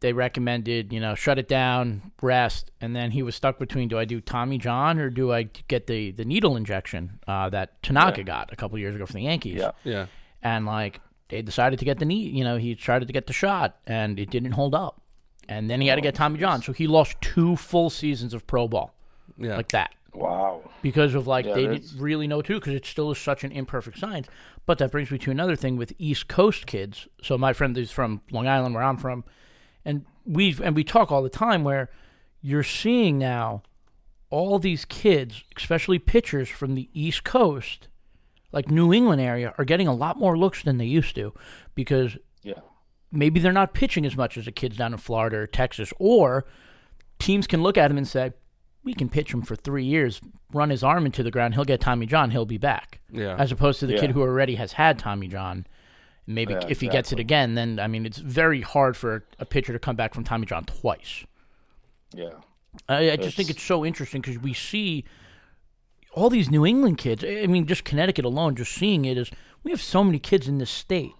[0.01, 3.99] they recommended, you know, shut it down, rest, and then he was stuck between do
[3.99, 8.23] I do Tommy John or do I get the the needle injection uh, that Tanaka
[8.23, 9.59] got a couple years ago from the Yankees?
[9.59, 9.71] Yeah.
[9.85, 10.07] Yeah.
[10.43, 13.33] And like they decided to get the knee, you know, he tried to get the
[13.33, 15.01] shot and it didn't hold up,
[15.49, 18.47] and then he had to get Tommy John, so he lost two full seasons of
[18.47, 18.95] pro ball
[19.39, 19.57] Yeah.
[19.57, 20.63] like that Wow.
[20.83, 23.45] because of like Yeah, they that's- didn't really know too because it still is such
[23.45, 24.29] an imperfect science.
[24.67, 27.07] But that brings me to another thing with East Coast kids.
[27.23, 29.25] So my friend is from Long Island, where I'm from,
[29.85, 31.89] and we and we talk all the time where
[32.41, 33.63] you're seeing now
[34.31, 37.87] all these kids, especially pitchers from the East Coast,
[38.51, 41.33] like New England area, are getting a lot more looks than they used to
[41.77, 42.21] because Yeah.
[43.17, 46.45] Maybe they're not pitching as much as the kids down in Florida or Texas, or
[47.19, 48.33] teams can look at him and say,
[48.85, 50.21] "We can pitch him for three years,
[50.53, 53.37] run his arm into the ground, he'll get Tommy John, he'll be back." Yeah.
[53.39, 55.67] As opposed to the kid who already has had Tommy John.
[56.29, 59.45] Maybe Yeah, if he gets it again, then I mean it's very hard for a
[59.45, 61.25] pitcher to come back from Tommy John twice.
[62.13, 62.31] Yeah.
[62.89, 65.05] I, I just think It's- so interesting because we see
[66.13, 67.23] all these New England kids.
[67.25, 69.31] I I mean, just Connecticut alone, just seeing it is
[69.63, 71.13] we have so many kids in this state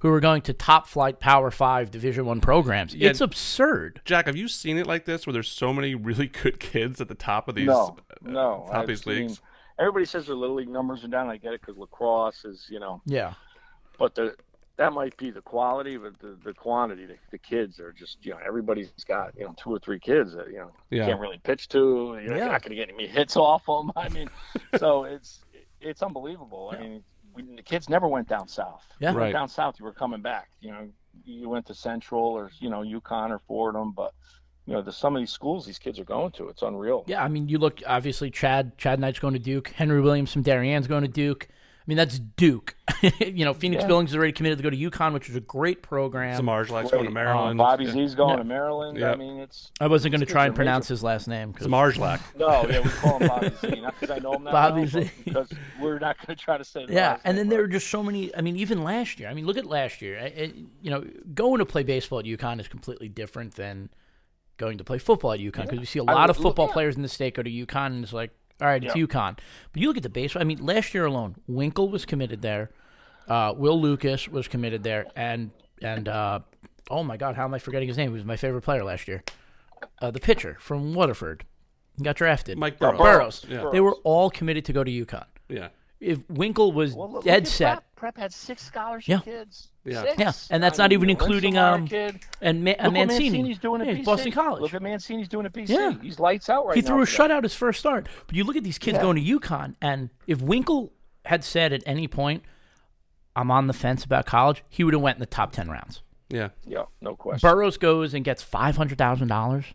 [0.00, 2.94] who are going to top flight Power Five Division One programs.
[2.94, 3.10] Yeah.
[3.10, 4.00] It's absurd.
[4.04, 7.08] Jack, have you seen it like this where there's so many really good kids at
[7.08, 7.96] the top of these No.
[8.10, 8.64] uh, No.
[8.66, 9.40] top of I've these seen- leagues?
[9.78, 11.28] Everybody says their little league numbers are down.
[11.30, 13.32] I get it because lacrosse is, you know, Yeah,
[13.98, 14.36] but the
[14.76, 17.04] that might be the quality, but the, the quantity.
[17.04, 20.32] The, the kids are just, you know, everybody's got, you know, two or three kids
[20.34, 21.04] that, you know, Yeah.
[21.06, 22.18] can't really pitch to.
[22.22, 22.46] You're Yeah.
[22.46, 23.92] not going to get any hits off them.
[23.96, 24.30] I mean,
[24.78, 25.44] so it's
[25.82, 26.72] it's unbelievable.
[26.74, 27.02] I mean, we,
[27.56, 28.84] the kids never went down south.
[29.00, 29.12] Yeah.
[29.14, 29.32] Right.
[29.32, 30.50] down south, you were coming back.
[30.60, 30.88] You know,
[31.24, 34.12] you went to Central or you know UConn or Fordham, but
[34.66, 37.04] you know, the some of these schools these kids are going to, it's unreal.
[37.06, 37.24] yeah.
[37.24, 39.68] I mean, you look obviously Chad Chad Knight's going to Duke.
[39.68, 41.48] Henry Williams from Darien's going to Duke.
[41.80, 42.76] I mean, that's Duke.
[43.20, 43.88] you know, Phoenix Yeah.
[43.88, 46.38] Billings is already committed to go to UConn, which is a great program.
[46.40, 46.98] Samarj likes Great.
[46.98, 47.52] going to Maryland.
[47.52, 47.92] Um, Bobby yeah.
[47.92, 48.36] Z's going Yeah.
[48.36, 48.98] to Maryland.
[48.98, 49.12] Yeah.
[49.12, 51.52] I mean, it's I wasn't going to try and are pronounce his last name.
[51.52, 52.20] 'cause- Zmarzlak.
[52.36, 54.86] no, yeah, we call him Bobby Z, not because I know him that Bobby well,
[54.88, 55.10] Z.
[55.24, 55.48] because
[55.80, 56.84] we're not going to try to say.
[56.86, 58.34] The Yeah, last and then name, there but- are just so many.
[58.36, 59.28] I mean, even last year.
[59.30, 60.18] I mean, look at last year.
[60.20, 63.88] I, I, you know, going to play baseball at UConn is completely different than
[64.58, 66.72] going to play football at UConn because we see a lot would of football at-
[66.72, 69.04] players in the state go to UConn and it's like, all right, it's Yeah.
[69.06, 69.38] UConn.
[69.72, 70.40] But you look at the baseball.
[70.42, 72.70] I mean, last year alone, Winkel was committed there.
[73.28, 75.50] Uh, Will Lucas was committed there, and
[75.82, 76.40] and uh,
[76.90, 78.10] oh my God, how am I forgetting his name?
[78.10, 79.22] He was my favorite player last year.
[80.02, 81.44] Uh, the pitcher from Waterford,
[81.96, 82.58] he got drafted.
[82.58, 82.98] Mike Burrows.
[82.98, 83.46] Burrows.
[83.48, 83.68] Yeah.
[83.72, 85.24] They were all committed to go to UConn.
[85.48, 85.68] Yeah.
[86.00, 87.84] If Winkel was Well, look- dead look set, Prep.
[87.96, 89.20] Prep had six scholarship Yeah.
[89.20, 89.68] kids.
[89.84, 90.02] Yeah.
[90.02, 90.18] Six.
[90.18, 92.20] Yeah, and that's I not mean, even including, um, kid.
[92.40, 94.04] and Ma- Look what Mancini, Mancini's doing at Yeah, BC.
[94.04, 94.62] Boston College.
[94.62, 95.74] Look at Mancini's doing at BC.
[95.74, 95.92] Yeah.
[96.00, 96.86] He's lights out right he now.
[96.86, 98.08] He threw a shutout his first start.
[98.26, 99.02] But you look at these kids Yeah.
[99.02, 100.90] going to UConn, and if Winkel
[101.26, 102.42] had said at any point,
[103.36, 106.02] "I'm on the fence about college," he would have went in the top ten rounds.
[106.30, 106.48] Yeah.
[106.66, 107.46] Yeah, no question.
[107.46, 109.66] Burrows goes and gets five hundred thousand dollars,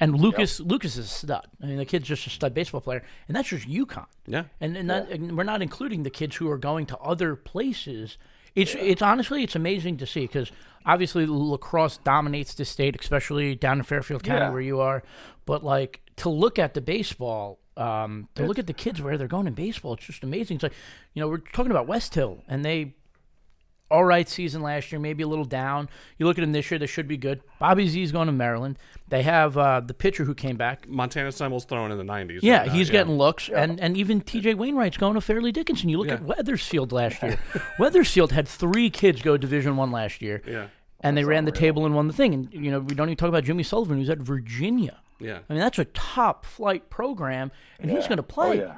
[0.00, 1.46] and Lucas Lucas is a stud.
[1.62, 4.06] I mean, the kid's just a stud baseball player, and that's just UConn.
[4.26, 4.44] Yeah.
[4.60, 8.16] And, and, that, and we're not including the kids who are going to other places.
[8.54, 10.50] It's it's honestly it's amazing to see because
[10.86, 14.50] obviously lacrosse dominates the state, especially down in Fairfield County Yeah.
[14.50, 15.02] where you are.
[15.46, 19.28] But like to look at the baseball, um, to look at the kids where they're
[19.28, 20.56] going in baseball, it's just amazing.
[20.56, 20.72] It's like
[21.14, 22.94] you know we're talking about Westhill and they
[23.90, 25.88] all right season last year, maybe a little down.
[26.18, 27.40] You look at them this year; they should be good.
[27.58, 28.78] Bobby Z is going to Maryland.
[29.08, 32.40] They have uh, the pitcher who came back, Montana Semmel's throwing in the 90s.
[32.42, 34.54] yeah, right now, he's getting looks, and and even T.J.
[34.54, 35.88] Wainwright's going to Fairleigh Dickinson.
[35.88, 36.26] You look at Yeah.
[36.26, 37.38] Wethersfield last year.
[37.78, 40.66] Wethersfield had three kids go Division One last year, Yeah.
[41.00, 42.34] and they ran the table and won the thing.
[42.34, 45.00] And you know we don't even talk about Jimmy Sullivan, who's at Virginia.
[45.20, 45.38] Yeah.
[45.48, 48.60] I mean that's a top flight program, and he's going to play.
[48.60, 48.74] Oh, yeah.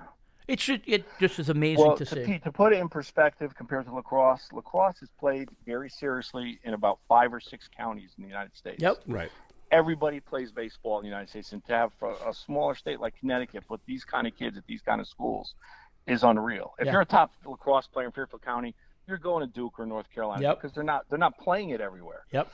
[0.51, 2.25] It should it just is amazing Well, to to, see.
[2.27, 6.75] Pete, to put it in perspective compared to lacrosse, lacrosse is played very seriously in
[6.75, 8.83] about five or six counties in the United States.
[8.83, 8.97] Yep.
[9.07, 9.31] Right.
[9.71, 13.15] Everybody plays baseball in the United States, and to have a, a smaller state like
[13.21, 15.55] Connecticut put these kind of kids at these kind of schools
[16.09, 16.75] is unreal.
[16.81, 16.93] If Yeah.
[16.93, 18.75] you're a top lacrosse player in Fairfield County,
[19.07, 20.57] you're going to Duke or North Carolina Yep.
[20.61, 22.25] because they're not they're not playing it everywhere.
[22.33, 22.51] Yep.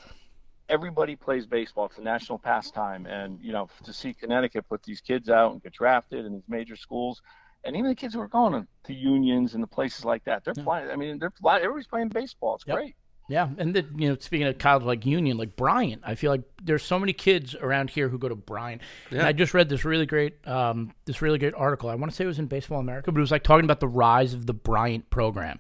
[0.69, 1.87] everybody plays baseball.
[1.87, 5.63] It's a national pastime, and you know to see Connecticut put these kids out and
[5.63, 7.23] get drafted in these major schools,
[7.67, 10.45] and even the kids who are going to, to unions and the places like that,
[10.45, 10.91] they're playing.
[10.91, 12.55] I mean, they're everybody's playing baseball.
[12.55, 12.77] It's Yep.
[12.77, 12.95] great.
[13.29, 16.43] Yeah, and the, you know, speaking of college like Union, like Bryant, I feel like
[16.63, 18.83] there's so many kids around here who go to Bryant.
[19.11, 19.27] And Yeah.
[19.27, 21.91] I just read this really great, um, this really great article.
[21.91, 23.81] I want to say it was in Baseball America, but it was like talking about
[23.81, 25.59] the rise of the Bryant program.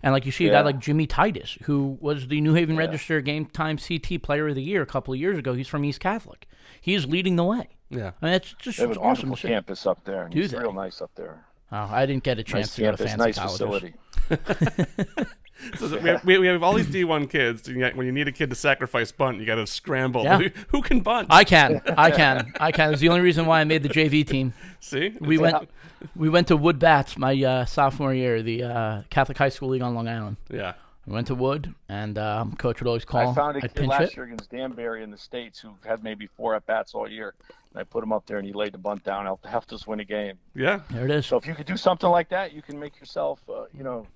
[0.00, 3.20] And like you see a guy like Jimmy Titus, who was the New Haven Register
[3.20, 5.54] Game Time CT Player of the Year a couple of years ago.
[5.54, 6.46] He's from East Catholic.
[6.80, 7.66] He's leading the way.
[7.90, 8.12] Yeah.
[8.22, 9.48] I mean, it's just They it's a awesome beautiful to see.
[9.48, 10.22] campus up there.
[10.22, 10.58] And Do it's they?
[10.60, 11.44] real nice up there.
[11.70, 13.58] Oh, I didn't get a chance Nice to go to fancy nice colleges.
[13.58, 13.94] facility.
[15.76, 18.28] So that we, have, we have all these D1 kids, and yet when you need
[18.28, 20.22] a kid to sacrifice bunt, you got to scramble.
[20.22, 20.38] Yeah.
[20.38, 21.28] Who, who can bunt?
[21.30, 22.92] I can, I can, I can.
[22.92, 24.54] It's the only reason why I made the JV team.
[24.80, 25.14] See?
[25.20, 25.68] We went,
[26.14, 29.82] we went to Wood Bats my uh, sophomore year, the uh, Catholic High School League
[29.82, 30.36] on Long Island.
[30.48, 30.74] Yeah.
[31.08, 33.30] We went to Wood, and um, coach would always call.
[33.30, 34.16] I found a I'd kid last it.
[34.16, 37.32] year against Danbury in the states who had maybe four at bats all year,
[37.72, 39.24] and I put him up there and he laid the bunt down.
[39.24, 40.36] Helped helped us win a game.
[40.54, 40.80] Yeah.
[40.90, 41.24] There it is.
[41.24, 44.06] So if you could do something like that, you can make yourself, uh, you know,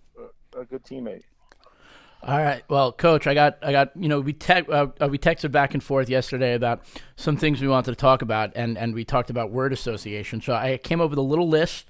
[0.55, 1.23] a, a good teammate.
[2.25, 2.63] All right.
[2.69, 5.73] Well, coach, I got, I got, you know, we te- uh, uh, we texted back
[5.73, 6.83] and forth yesterday about
[7.17, 10.43] some things we wanted to talk about, and and we talked about word association.
[10.43, 11.87] So I came up with a little list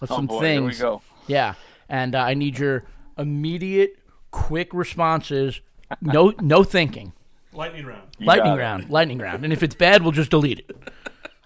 [0.00, 0.78] of Oh some boy, things.
[0.78, 1.02] here we go.
[1.26, 1.54] Yeah,
[1.90, 2.84] and uh, I need your
[3.18, 3.98] immediate,
[4.30, 5.60] quick responses.
[6.00, 7.12] No, no thinking.
[7.52, 8.08] Lightning round.
[8.18, 8.62] You lightning got it.
[8.62, 9.44] round, lightning round.
[9.44, 10.76] And if it's bad, we'll just delete it.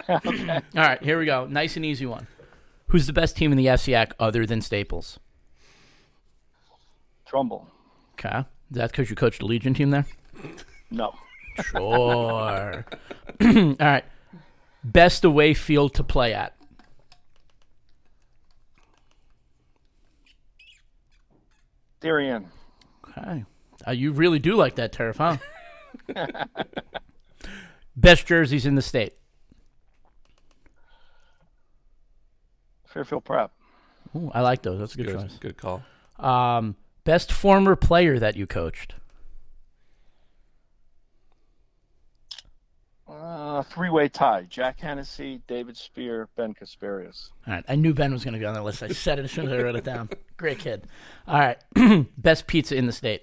[0.08, 0.20] All
[0.74, 1.46] right, here we go.
[1.46, 2.26] Nice and easy one.
[2.88, 5.18] Who's the best team in the FCIAC other than Staples?
[7.26, 7.66] Trumbull.
[8.12, 10.06] Okay, is that because you coached the Legion team there?
[10.90, 11.14] No.
[11.62, 12.84] Sure.
[13.44, 14.04] All right.
[14.84, 16.54] Best away field to play at.
[22.00, 22.50] Darien.
[23.16, 23.44] Okay.
[23.86, 25.36] Uh, you really do like that turf, huh?
[27.96, 29.14] Best jerseys in the state.
[32.86, 33.50] Fairfield Prep.
[34.16, 34.78] Ooh, I like those.
[34.78, 35.38] That's a good, Good, choice.
[35.40, 35.82] good call.
[36.18, 38.94] Um, best former player that you coached.
[43.14, 47.30] Uh, three-way tie: Jack Hennessy, David Speer, Ben Casparius.
[47.46, 47.64] All right.
[47.68, 48.82] I knew Ben was going to go on that list.
[48.82, 50.08] I said it as soon as I wrote it down.
[50.36, 50.86] Great kid.
[51.28, 51.58] All right.
[52.18, 53.22] best pizza in the state.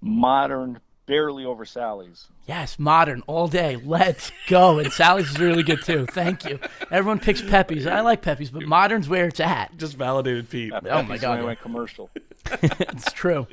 [0.00, 2.28] Modern, barely over Sally's.
[2.46, 3.76] Yes, modern all day.
[3.82, 4.78] Let's go.
[4.78, 6.06] And Sally's is really good too.
[6.06, 6.60] Thank you.
[6.92, 7.86] Everyone picks Pepe's.
[7.86, 9.76] I like Pepe's, but modern's where it's at.
[9.76, 10.72] Just validated Pete.
[10.72, 12.10] Oh, my God, I went commercial.
[12.62, 13.48] It's true.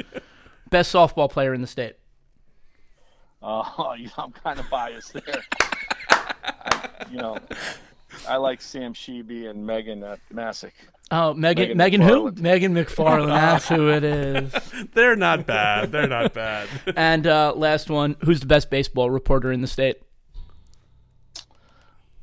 [0.69, 1.95] Best softball player in the state.
[3.45, 5.43] Uh, I'm kind of biased there.
[6.09, 7.37] I, you know,
[8.25, 10.71] I like Sam Sheeby and Megan at Masuk.
[11.11, 11.75] Oh, Megan.
[11.75, 12.31] Megan Megan who?
[12.31, 13.27] Megan McFarland.
[13.27, 14.53] That's who it is.
[14.93, 15.91] They're not bad.
[15.91, 16.69] They're not bad.
[16.95, 18.15] And uh, last one.
[18.23, 20.01] Who's the best baseball reporter in the state?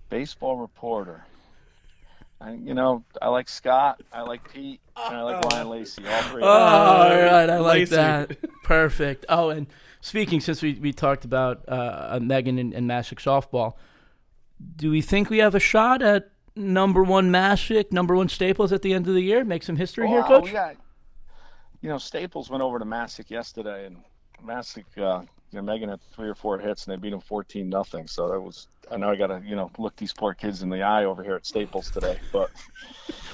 [0.09, 1.25] Baseball reporter.
[2.41, 6.03] I, you know, I like Scott, I like Pete, and I like Ryan Lacey.
[6.09, 6.43] All three.
[6.43, 7.51] Oh, all right.
[7.51, 7.97] I like Lacey.
[7.97, 8.39] that.
[8.65, 9.27] Perfect.
[9.29, 9.67] Oh, and
[10.01, 13.75] speaking, since we, we talked about uh, Megan and, and Masuk softball,
[14.77, 18.83] do we think we have a shot at number one Masuk, number one Staples at
[18.83, 19.45] the end of the year?
[19.45, 20.45] Make some history here, Wow, Coach?
[20.45, 20.77] we got-
[21.83, 23.97] you know, Staples went over to Masuk yesterday, and
[24.45, 27.71] Masuk, uh, you know, Megan had three or four hits, and they beat him fourteen
[27.71, 28.07] nothing.
[28.07, 28.69] So that was.
[28.91, 31.23] I know I got to, you know, look these poor kids in the eye over
[31.23, 32.51] here at Staples today, but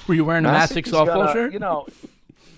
[0.07, 1.51] Were you wearing a Masuk has softball shirt?
[1.51, 1.87] You know,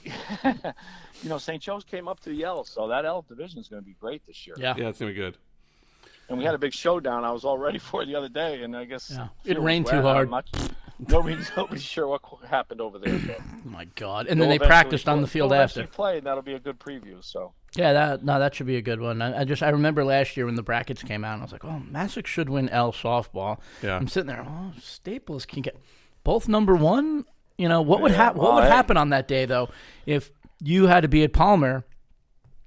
[1.24, 1.62] you know, St.
[1.62, 4.26] Joe's came up to the L, so that L division is going to be great
[4.26, 4.56] this year.
[4.60, 4.76] yeah.
[4.78, 5.38] Yeah, it's gonna be good.
[6.30, 7.24] And we had a big showdown.
[7.26, 9.30] I was all ready for it the other day, and I guess Yeah.
[9.44, 10.28] it It rained too hard.
[10.28, 10.48] I'm not,
[11.08, 13.18] nobody's, nobody's sure what happened over there.
[13.18, 14.28] But Oh my God!
[14.28, 15.82] And then they'll they practiced on the field after.
[15.82, 17.24] eventually Play, and that'll be a good preview.
[17.24, 19.22] So Yeah, that no, that should be a good one.
[19.22, 21.52] I, I just I remember last year when the brackets came out, and I was
[21.52, 23.60] like, oh, Masuk should win L softball.
[23.82, 23.96] Yeah.
[23.98, 25.76] I'm sitting there, oh, Staples can get
[26.24, 27.26] both number one.
[27.58, 28.40] You know what would happen?
[28.42, 29.70] what oh, would happen on that day though
[30.06, 31.86] if you had to be at Palmer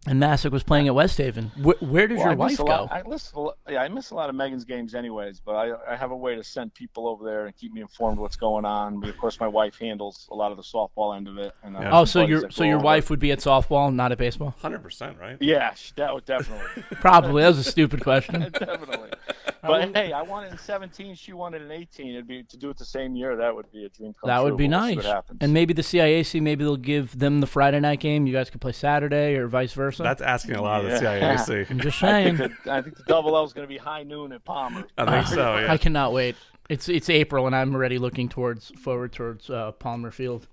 [0.07, 1.53] and Masuk was playing at West Haven?
[1.63, 2.65] Wh- where does Well, your I wife go?
[2.65, 5.41] lot- I miss a lot, yeah, I miss a lot of Megan's games, anyways.
[5.41, 8.19] But I, I have a way to send people over there and keep me informed
[8.19, 9.01] what's going on.
[9.01, 11.53] But of course, my wife handles a lot of the softball end of it.
[11.63, 14.11] And uh, I have oh, so your so your wife would be at softball, not
[14.13, 14.55] at baseball?
[14.61, 15.37] Hundred percent, right?
[15.41, 17.43] Yeah, that would definitely, Probably.
[17.43, 18.41] that was a stupid question.
[18.59, 19.11] definitely.
[19.65, 21.15] But hey, I won it in 17.
[21.15, 22.11] She won it in 18.
[22.11, 23.37] It'd be to do it the same year.
[23.37, 24.45] That would be a dream come That true.
[24.47, 24.97] would be we'll nice.
[24.97, 25.39] what happens.
[25.41, 28.27] And maybe the CIAC, maybe they'll give them the Friday night game.
[28.27, 29.92] You guys could play Saturday or vice versa.
[29.99, 31.37] That's asking a lot of the Yeah.
[31.37, 31.71] CIAC.
[31.71, 32.37] I'm just I saying.
[32.37, 34.85] think, that, I think the double L is going to be high noon at Palmer.
[34.99, 35.57] I think so.
[35.61, 35.73] Yeah.
[35.73, 36.37] I cannot wait.
[36.69, 40.47] It's it's April and I'm already looking towards forward towards uh, Palmer Field.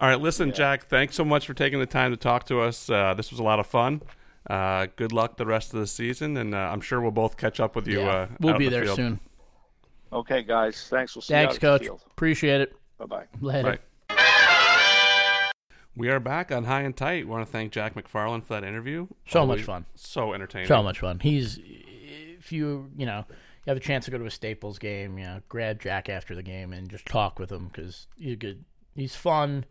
[0.00, 0.86] All right, listen, Jack.
[0.88, 2.90] Thanks so much for taking the time to talk to us.
[2.90, 4.02] Uh, this was a lot of fun.
[4.50, 7.60] Uh, good luck the rest of the season, and uh, I'm sure we'll both catch
[7.60, 8.00] up with you.
[8.02, 8.96] Uh, we'll out be the there field.
[8.96, 9.20] soon.
[10.12, 10.88] Okay, guys.
[10.90, 11.14] Thanks.
[11.14, 11.80] We'll see Thanks, you Coach.
[11.82, 12.00] the field.
[12.10, 12.74] Appreciate it.
[12.98, 13.24] Bye bye.
[13.40, 13.68] Later.
[13.68, 13.80] Right.
[15.94, 17.28] We are back on High and Tight.
[17.28, 19.08] want to thank Jack McFarland for that interview.
[19.28, 19.84] So much fun.
[19.94, 20.68] So entertaining.
[20.68, 21.20] So much fun.
[21.20, 25.18] He's if you you know you have a chance to go to a Staples game,
[25.18, 28.64] you know, grab Jack after the game and just talk with him because he's good.
[28.94, 29.64] He's fun.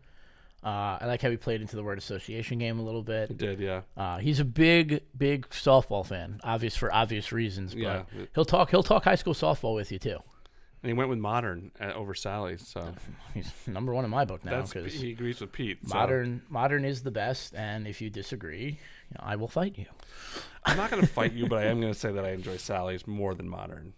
[0.64, 3.28] Uh, I like how he played into the word association game a little bit.
[3.30, 3.80] He did, yeah.
[3.96, 7.74] Uh, he's a big, big softball fan, obvious for obvious reasons.
[7.74, 8.02] But Yeah.
[8.36, 8.70] he'll talk.
[8.70, 10.18] He'll talk high school softball with you too.
[10.82, 12.56] And he went with modern uh, over Sally.
[12.58, 12.92] So
[13.34, 15.78] He's number one in my book now because he agrees with Pete.
[15.86, 17.54] so- modern modern is the best.
[17.54, 18.64] And if you disagree,
[19.10, 19.86] you know, I will fight you.
[20.64, 22.56] I'm not going to fight you, but I am going to say that I enjoy
[22.56, 23.92] Sally's more than modern.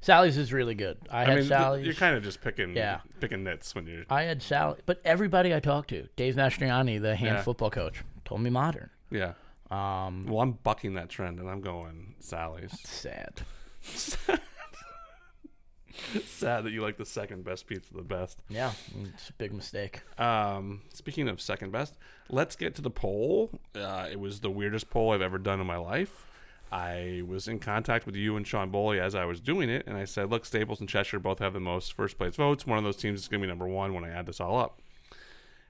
[0.00, 0.98] Sally's is really good.
[1.10, 1.86] I, I had mean, Sally's.
[1.86, 3.00] you're kind of just picking Yeah.
[3.20, 7.16] picking nits when you're I had Sally, but everybody I talked to, Dave Mastriani, the
[7.16, 7.42] hand Yeah.
[7.42, 8.90] football coach, told me modern.
[9.10, 9.32] yeah.
[9.70, 12.78] Um, Well, I'm bucking that trend, and I'm going Sally's.
[12.84, 13.40] sad.
[16.26, 18.38] Sad that you like the second best pizza the best.
[18.48, 18.72] Yeah,
[19.14, 20.02] it's a big mistake.
[20.18, 21.96] Um, speaking of second best,
[22.28, 23.50] let's get to the poll.
[23.74, 26.26] Uh, it was the weirdest poll I've ever done in my life.
[26.72, 29.96] I was in contact with you and Sean Boley as I was doing it, and
[29.96, 32.66] I said, "Look, Staples and Cheshire both have the most first place votes.
[32.66, 34.58] One of those teams is going to be number one when I add this all
[34.58, 34.80] up."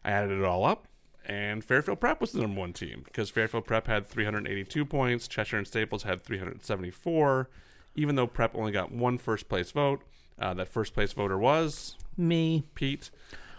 [0.05, 0.87] I added it all up,
[1.27, 5.59] and Fairfield Prep was the number one team because Fairfield Prep had 382 points, Cheshire
[5.59, 7.49] and Staples had 374.
[7.97, 10.03] Even though Prep only got one first place vote,
[10.39, 12.65] uh, that first place voter was Me.
[12.75, 13.11] Pete.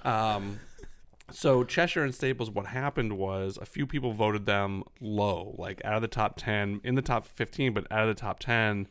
[0.04, 0.60] Um,
[1.32, 5.96] so Cheshire and Staples, what happened was a few people voted them low, like out
[5.96, 8.88] of the top ten, in the top fifteen, but out of the top ten.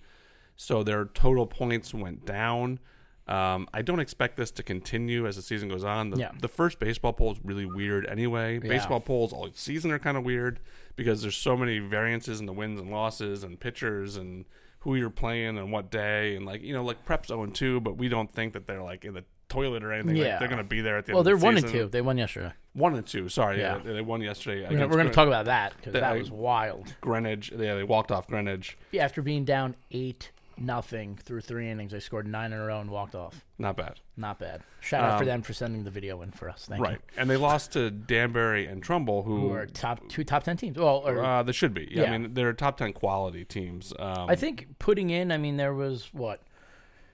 [0.57, 2.81] So their total points went down.
[3.27, 6.11] Um, I don't expect this to continue as the season goes on.
[6.11, 6.33] The, Yeah.
[6.39, 8.59] the first baseball poll is really weird anyway.
[8.59, 10.61] Baseball polls all season are kind of weird
[10.95, 14.45] because there's so many variances in the wins and losses and pitchers and
[14.85, 17.81] who you're playing and what day and like you know like Prep's 0 and 2,
[17.81, 20.17] but we don't think that they're like in the toilet or anything.
[20.17, 21.27] Like, they're gonna be there at the Well, end.
[21.27, 21.89] they're of the one and two.
[21.89, 22.53] They won yesterday.
[22.73, 23.29] One and two.
[23.29, 23.93] Sorry, yeah, Yeah.
[23.93, 24.63] they won yesterday.
[24.63, 26.95] We're gonna, we're gonna talk about that because That was wild.
[27.01, 27.53] Greenwich.
[27.53, 28.77] Yeah, they walked off Greenwich.
[28.99, 32.91] After being down eight nothing through three innings, they scored nine in a row and
[32.91, 33.45] walked off.
[33.59, 34.01] Not bad.
[34.17, 34.63] Not bad.
[34.81, 36.67] Shout out for Um, them for sending the video in for us.
[36.69, 39.49] Thank Right, and they lost to Danbury and Trumbull, who, you.
[39.49, 40.77] Who are top two top ten teams?
[40.77, 41.89] Well, or, uh, they should be.
[41.91, 43.93] Yeah, I mean they're top ten quality teams.
[43.99, 45.33] Um, I think putting in.
[45.33, 46.43] I mean, there was what?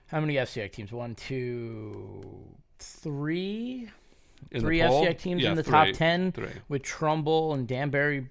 [0.07, 0.91] How many FCI teams?
[0.91, 2.21] One, two,
[2.79, 3.89] three.
[4.51, 4.79] in three?
[4.79, 5.71] FCI teams Yeah, in the three.
[5.71, 6.49] top ten Three.
[6.67, 8.27] with Trumbull and Danbury.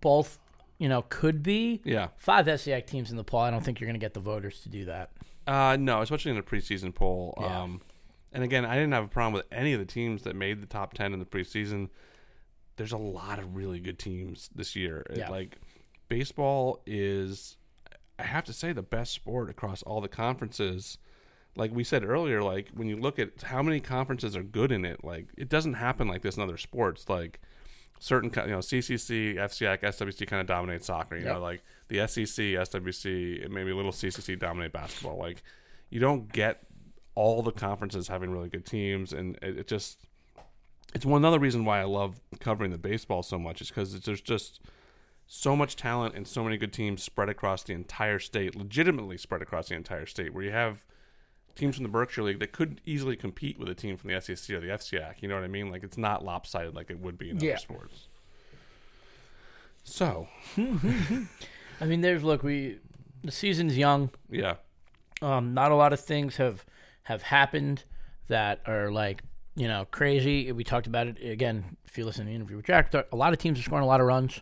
[0.00, 0.38] Both,
[0.78, 2.08] you know, could be Yeah.
[2.16, 3.40] five SCI teams in the poll.
[3.40, 5.10] I don't think you're going to get the voters to do that.
[5.46, 7.34] Uh, no, especially in a preseason poll.
[7.40, 7.62] Yeah.
[7.62, 7.80] Um,
[8.32, 10.66] and again, I didn't have a problem with any of the teams that made the
[10.66, 11.90] top ten in the preseason.
[12.76, 15.04] There's a lot of really good teams this year.
[15.10, 15.28] It- Yeah.
[15.30, 15.58] Like
[16.08, 17.56] baseball is,
[18.18, 20.98] I have to say, the best sport across all the conferences.
[21.54, 24.84] Like we said earlier, like when you look at how many conferences are good in
[24.84, 27.08] it, like it doesn't happen like this in other sports.
[27.10, 27.40] Like
[28.02, 31.16] certain, you know, CCC, FCIAC, SWC kind of dominate soccer.
[31.16, 31.34] You Yep.
[31.34, 35.18] know, like the SCC, SWC, and maybe a little CCC dominate basketball.
[35.18, 35.42] Like
[35.88, 36.64] you don't get
[37.14, 40.00] all the conferences having really good teams, and it, it just
[40.94, 44.20] it's one other reason why I love covering the baseball so much is because there's
[44.20, 44.60] just
[45.28, 49.42] so much talent and so many good teams spread across the entire state, legitimately spread
[49.42, 50.84] across the entire state, where you have
[51.54, 54.50] teams from the Berkshire League that could easily compete with a team from the SCC
[54.54, 55.16] or the FCIAC.
[55.20, 55.70] You know what I mean?
[55.70, 57.52] Like it's not lopsided like it would be in Yeah.
[57.52, 58.08] other sports.
[59.84, 62.78] So I mean, there's look, we
[63.24, 64.10] the season's young.
[64.30, 64.56] yeah,
[65.20, 66.64] Um, not a lot of things have
[67.04, 67.84] have happened
[68.28, 69.22] that are like
[69.56, 70.50] you know crazy.
[70.52, 71.76] We talked about it again.
[71.84, 73.88] If you listen to the interview with Jack, a lot of teams are scoring a
[73.88, 74.40] lot of runs.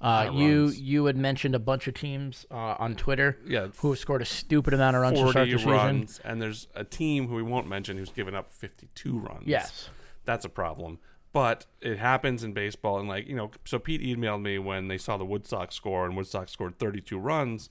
[0.00, 0.80] Uh, you runs.
[0.80, 4.26] you had mentioned a bunch of teams uh, on Twitter yeah, who have scored a
[4.26, 5.70] stupid amount of runs to start the season.
[5.70, 9.44] runs, and there's a team who we won't mention who's given up fifty-two runs.
[9.46, 9.88] Yes,
[10.24, 10.98] that's a problem.
[11.32, 14.98] But it happens in baseball, and like you know, so Pete emailed me when they
[14.98, 17.70] saw the Woodstock score, and Woodstock scored 32 runs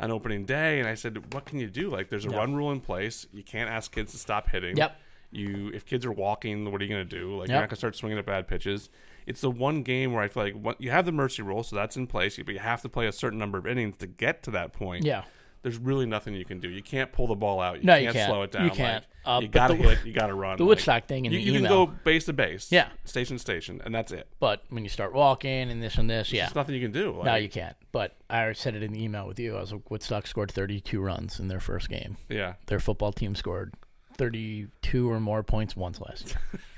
[0.00, 1.90] on opening day, and I said, "What can you do?
[1.90, 3.26] Like, there's a run rule in place.
[3.32, 4.76] You can't ask kids to stop hitting.
[4.76, 5.00] Yep.
[5.30, 7.38] You, if kids are walking, what are you going to do?
[7.38, 8.88] Like, you're not going to start swinging at bad pitches.
[9.28, 11.96] It's the one game where I feel like you have the mercy rule, so that's
[11.96, 14.50] in place, but you have to play a certain number of innings to get to
[14.52, 15.04] that point.
[15.04, 15.24] yeah.
[15.62, 16.68] There's really nothing you can do.
[16.68, 17.78] You can't pull the ball out.
[17.80, 18.30] You No, you can't, can't.
[18.30, 18.64] slow it down.
[18.66, 19.04] You can't.
[19.26, 19.98] Uh, you got to the- hit.
[20.06, 20.56] You got to run.
[20.56, 22.88] The like- Woodstock thing in you, the you can go base to base, Yeah.
[23.04, 24.28] station to station, and that's it.
[24.38, 27.10] but when you start walking and this and this, yeah, There's nothing you can do.
[27.10, 27.76] Like, no, you can't.
[27.90, 29.56] But I said it in the email with you.
[29.56, 32.16] I was like, Woodstock scored 32 runs in their first game.
[32.28, 33.74] yeah, Their football team scored
[34.16, 36.60] 32 or more points once last year.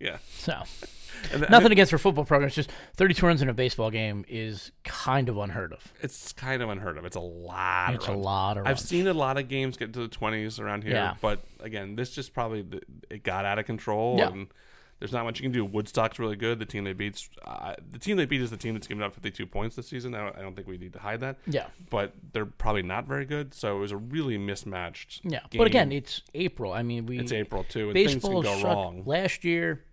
[0.00, 0.18] yeah.
[0.30, 0.62] So
[1.50, 2.46] nothing against their football program.
[2.46, 5.92] It's just 32 runs in a baseball game is kind of unheard of.
[6.02, 7.04] It's kind of unheard of.
[7.04, 7.94] It's a lot.
[7.94, 8.88] It's of a lot of I've runs.
[8.88, 11.14] seen a lot of games get to the 20s around here, Yeah.
[11.20, 12.64] but again, this just probably
[13.10, 14.28] it got out of control, Yeah.
[14.30, 14.46] and
[14.98, 15.64] there's not much you can do.
[15.64, 16.58] Woodstock's really good.
[16.58, 19.12] The team they beat's uh, the team they beat is the team that's given up
[19.12, 20.14] 52 points this season.
[20.14, 21.36] I don't, I don't think we need to hide that.
[21.46, 21.66] Yeah.
[21.90, 23.52] but they're probably not very good.
[23.52, 25.20] So it was a really mismatched.
[25.24, 25.40] Yeah.
[25.50, 25.58] game.
[25.58, 26.72] But again, it's April.
[26.72, 29.02] I mean, we it's April too, and baseball things can go wrong.
[29.04, 29.84] Last year,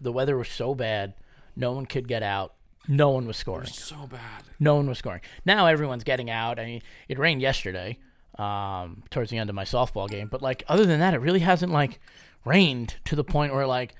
[0.00, 1.14] the weather was so bad,
[1.56, 2.54] no one could get out.
[2.88, 3.68] No one was scoring.
[3.68, 4.42] So bad.
[4.58, 5.20] No one was scoring.
[5.44, 6.58] Now everyone's getting out.
[6.58, 7.98] I mean, it rained yesterday.
[8.38, 10.26] um, towards the end of my softball game.
[10.28, 12.00] But like other than that, it really hasn't like
[12.44, 13.94] rained to the point where like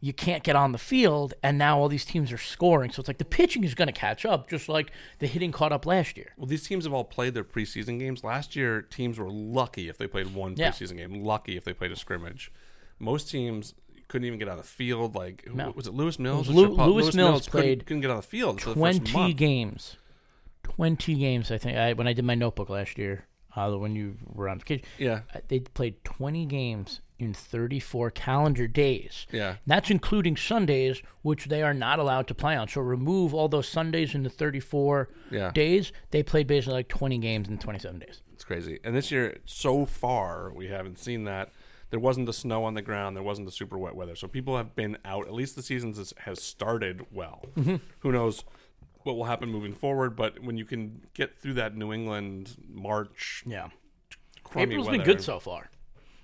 [0.00, 2.90] you can't get on the field, and now all these teams are scoring.
[2.90, 5.72] So it's like the pitching is going to catch up, just like the hitting caught
[5.72, 6.32] up last year.
[6.36, 8.22] Well, these teams have all played their preseason games.
[8.22, 10.72] Last year, teams were lucky if they played one Yeah.
[10.72, 11.24] preseason game.
[11.24, 12.52] Lucky if they played a scrimmage.
[12.98, 13.72] Most teams
[14.08, 15.14] couldn't even get on the field.
[15.14, 15.72] Like No.
[15.74, 16.48] was it Lewis Mills?
[16.50, 16.86] Lew- or Chappelle?
[16.94, 19.36] Lewis Mills couldn't, played couldn't get on the field the Twenty month.
[19.38, 19.96] games,
[20.62, 21.50] twenty games.
[21.50, 23.26] I think I, when I did my notebook last year,
[23.56, 28.66] uh, when you were on vacation, Yeah, uh, they played twenty games in thirty-four calendar
[28.66, 29.26] days.
[29.30, 29.56] yeah.
[29.66, 32.68] That's including Sundays, which they are not allowed to play on.
[32.68, 35.50] So remove all those Sundays in the 34 Yeah.
[35.52, 35.92] days.
[36.10, 38.22] They played basically like 20 games in 27 days.
[38.32, 38.80] It's crazy.
[38.82, 41.50] And this year, so far, we haven't seen that.
[41.90, 43.14] There wasn't the snow on the ground.
[43.16, 44.16] There wasn't the super wet weather.
[44.16, 45.28] So people have been out.
[45.28, 45.94] At least the season
[46.24, 47.44] has, started well.
[47.56, 47.76] Mm-hmm.
[48.00, 48.42] Who knows
[49.04, 50.16] what will happen moving forward?
[50.16, 53.68] But when you can get through that New England March, Yeah.
[54.56, 55.70] April's weather, been good so far.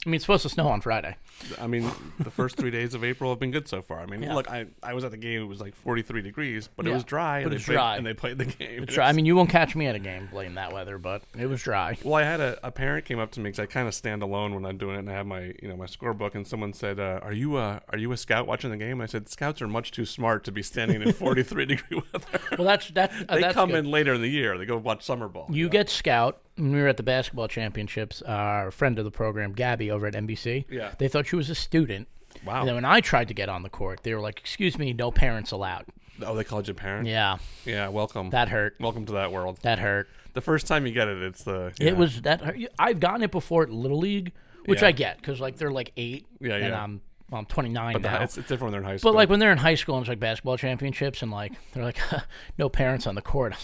[0.06, 1.16] I mean, it's supposed to snow on Friday.
[1.60, 4.00] I mean, the first three days of April have been good so far.
[4.00, 4.34] I mean, Yeah.
[4.34, 5.42] look, I, I was at the game.
[5.42, 7.40] It was like 43 degrees, but it Yeah, was dry.
[7.40, 7.96] but and they it's played, dry.
[7.98, 8.84] And they played the game.
[8.84, 9.08] It's dry.
[9.08, 11.62] I mean, you won't catch me at a game blame that weather, but it was
[11.62, 11.98] dry.
[12.02, 14.22] Well, I had a, a parent came up to me because I kind of stand
[14.22, 16.72] alone when I'm doing it, and I have my you know my scorebook, and someone
[16.72, 19.28] said, uh, "Are you a are you a scout watching the game?" And I said,
[19.28, 22.40] "Scouts are much too smart to be standing in 43 degree weather.
[22.58, 23.84] Well, that's that's uh, they that's come good.
[23.84, 24.56] in later in the year.
[24.56, 25.46] They go watch summer ball.
[25.50, 26.40] You get scout.
[26.56, 30.14] When we were at the basketball championships, our friend of the program, Gabby, over at
[30.14, 30.92] NBC, Yeah.
[30.98, 32.08] they thought she was a student.
[32.44, 32.60] Wow.
[32.60, 34.92] And then when I tried to get on the court, they were like, "Excuse me,
[34.92, 35.86] no parents allowed."
[36.22, 37.06] oh, they called you a parent.
[37.08, 38.28] Yeah, Yeah, welcome.
[38.30, 38.76] that hurt.
[38.78, 39.58] welcome to that world.
[39.62, 40.06] That hurt.
[40.34, 41.88] The first time you get it, it's the yeah.
[41.88, 42.56] It was that hurt.
[42.78, 44.32] I've gotten it before at Little League,
[44.66, 44.88] which Yeah.
[44.88, 46.82] I get because like they're like eight, Yeah, and yeah.
[46.84, 48.22] I'm well, I'm 29 But now.
[48.22, 49.12] it's, it's different when they're in high school.
[49.12, 51.84] But like when they're in high school and it's like basketball championships and like they're
[51.84, 51.98] like
[52.58, 53.54] no parents on the court.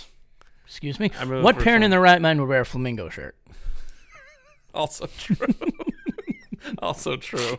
[0.67, 1.09] Excuse me.
[1.09, 3.37] What parent in their right mind would wear a flamingo shirt?
[4.75, 5.55] also true.
[6.79, 7.59] also true.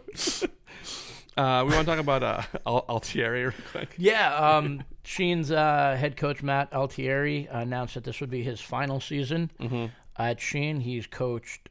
[1.37, 3.93] Uh, we want to talk about uh, Al- Altieri real quick.
[3.97, 4.35] Yeah.
[4.35, 9.51] Um, Sheehan's uh, head coach Matt Altieri announced that this would be his final season
[9.59, 9.85] Mm-hmm.
[10.17, 10.81] at Sheehan.
[10.81, 11.69] He's coached.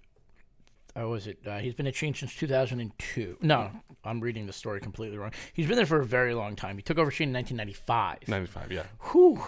[0.95, 1.39] Oh, was it?
[1.47, 3.37] Uh, he's been at Sheehan since 2002.
[3.43, 3.71] No,
[4.05, 5.33] I'm reading the story completely wrong.
[5.53, 6.77] He's been there for a very long time.
[6.77, 8.29] He took over Sheehan in 1995.
[8.29, 8.85] 95, yeah.
[9.13, 9.43] Whew.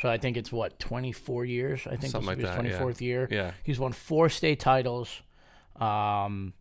[0.00, 1.86] So I think it's what 24 years.
[1.86, 2.86] I think Something this will like be his that, yeah.
[2.86, 3.28] 24th year.
[3.30, 3.52] Yeah.
[3.64, 5.22] He's won four state titles.
[5.76, 6.52] Um,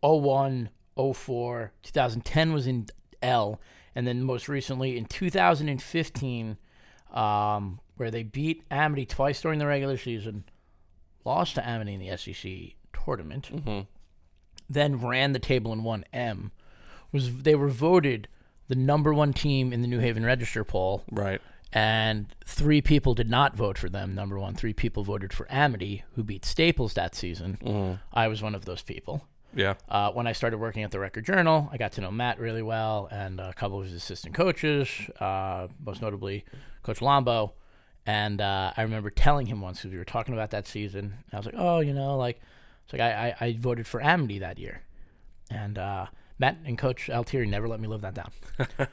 [0.00, 0.70] 01,
[1.14, 2.86] 04, 2010 was in
[3.22, 3.60] L,
[3.94, 6.56] and then most recently in 2015,
[7.12, 10.44] um, where they beat Amity twice during the regular season,
[11.24, 13.50] lost to Amity in the SCC tournament,
[14.68, 16.52] then ran the table and won M.
[17.12, 18.28] Was they were voted
[18.68, 21.40] the number one team in the New Haven Register poll Right.
[21.72, 24.14] And three people did not vote for them.
[24.14, 28.00] Number one, three people voted for Amity, who beat Staples that season.
[28.12, 29.26] I was one of those people.
[29.54, 29.74] Yeah.
[29.88, 32.62] Uh, when I started working at the Record Journal, I got to know Matt really
[32.62, 34.88] well and a couple of his assistant coaches,
[35.20, 36.44] uh, most notably
[36.82, 37.52] Coach Lombo.
[38.06, 41.14] And uh, I remember telling him once because we were talking about that season.
[41.32, 42.40] I was like, "Oh, you know, like,
[42.84, 44.80] it's like I, I, I voted for Amity that year,"
[45.50, 46.06] and uh,
[46.38, 48.30] Matt and Coach Altieri never let me live that down.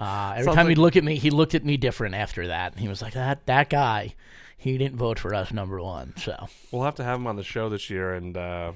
[0.00, 2.46] Uh, every Sounds time like- he'd look at me, he looked at me different after
[2.46, 2.78] that.
[2.78, 4.14] He was like, "That that guy,
[4.56, 7.42] he didn't vote for us number one." So We'll have to have him on the
[7.42, 8.72] show this year and uh,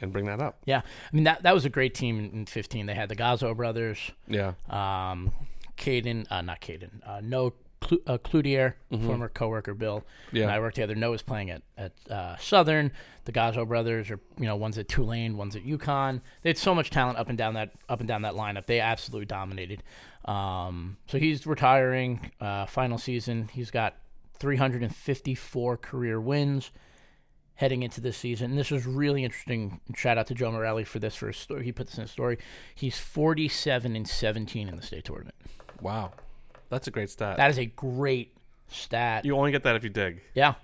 [0.00, 0.58] and bring that up.
[0.64, 2.86] yeah, I mean that that was a great team in, in 15.
[2.86, 4.54] They had the Gazzo brothers, Yeah.
[4.68, 5.30] um,
[5.76, 10.44] Caden, uh, not Caden, uh, no Clu- uh, Cloutier, former coworker Bill, Yeah.
[10.44, 10.94] and I worked together.
[10.94, 12.90] Noah was playing at at uh, Southern.
[13.26, 16.20] The Gazzo brothers are you know one's at Tulane, one's at UConn.
[16.42, 18.66] They had so much talent up and down that up and down that lineup.
[18.66, 19.82] They absolutely dominated.
[20.24, 22.30] Um, so he's retiring.
[22.40, 23.48] Uh, final season.
[23.52, 23.96] He's got
[24.38, 26.70] 354 career wins
[27.54, 28.50] heading into this season.
[28.50, 29.80] And this is really interesting.
[29.94, 31.64] Shout out to Joe Morelli for this for his story.
[31.64, 32.38] He put this in his story.
[32.74, 35.34] He's 47 and 17 in the state tournament.
[35.80, 36.12] Wow.
[36.70, 37.36] That's a great stat.
[37.36, 38.36] That is a great
[38.68, 39.24] stat.
[39.24, 40.20] you only get that if you dig.
[40.34, 40.54] yeah.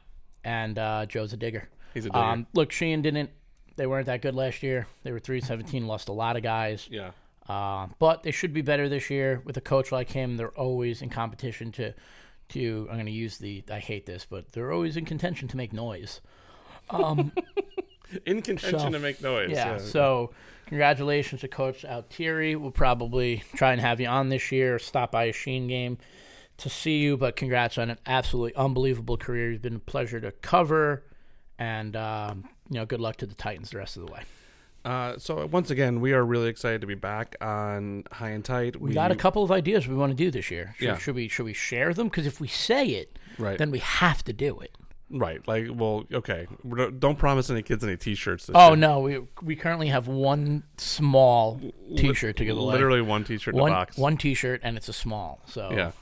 [0.45, 1.69] And uh, Joe's a digger.
[1.95, 2.19] He's a digger.
[2.19, 3.31] Um, look, Sheehan didn't.
[3.77, 4.89] They weren't that good last year.
[5.05, 6.89] They were 3 and 17, lost a lot of guys.
[6.91, 7.13] yeah.
[7.49, 10.37] Uh, but they should be better this year with a coach like him.
[10.37, 11.93] They're always in competition to,
[12.51, 12.87] to.
[12.89, 13.65] I'm going to use the.
[13.71, 16.21] I hate this, but they're always in contention to make noise.
[18.27, 19.51] In contention So- to make noise.
[19.51, 19.79] Yeah.
[19.79, 20.33] So,
[20.67, 22.57] congratulations to Coach Altieri.
[22.57, 24.79] We'll probably try and have you on this year.
[24.79, 25.99] Stop by a Sheehan game
[26.59, 27.17] to see you.
[27.17, 29.53] But congrats on an absolutely unbelievable career.
[29.53, 31.05] It's been a pleasure to cover,
[31.59, 34.23] and um, you know, good luck to the Titans the rest of the way.
[34.85, 38.81] Uh, so once again, we are really excited to be back on High and Tight.
[38.81, 40.75] We got a couple of ideas we want to do this year.
[40.77, 40.99] Should, Yeah.
[40.99, 42.09] should we should we share them?
[42.09, 43.59] Because if we say it, Right.
[43.59, 44.77] then we have to do it.
[45.13, 45.47] Right.
[45.47, 46.47] Like, well, okay.
[46.99, 48.47] Don't- promise any kids any T-shirts.
[48.47, 48.77] This Oh year.
[48.77, 51.61] no, we we currently have one small
[51.97, 52.73] T-shirt to give away.
[52.73, 53.99] Literally one T-shirt in one a box.
[53.99, 55.41] one T-shirt, and it's a small.
[55.47, 55.93] So Yeah.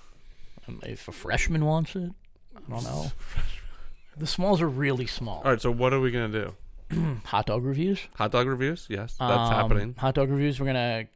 [0.69, 2.13] um, if a freshman wants it,
[2.57, 3.11] I don't know.
[4.17, 5.39] the smalls are really small.
[5.45, 5.61] All right.
[5.61, 6.55] So what are we gonna do?
[7.27, 8.01] Hot dog reviews.
[8.17, 8.87] Hot dog reviews?
[8.89, 9.95] Yes, that's Um, happening.
[9.99, 10.61] Hot dog reviews.
[10.61, 11.07] We're gonna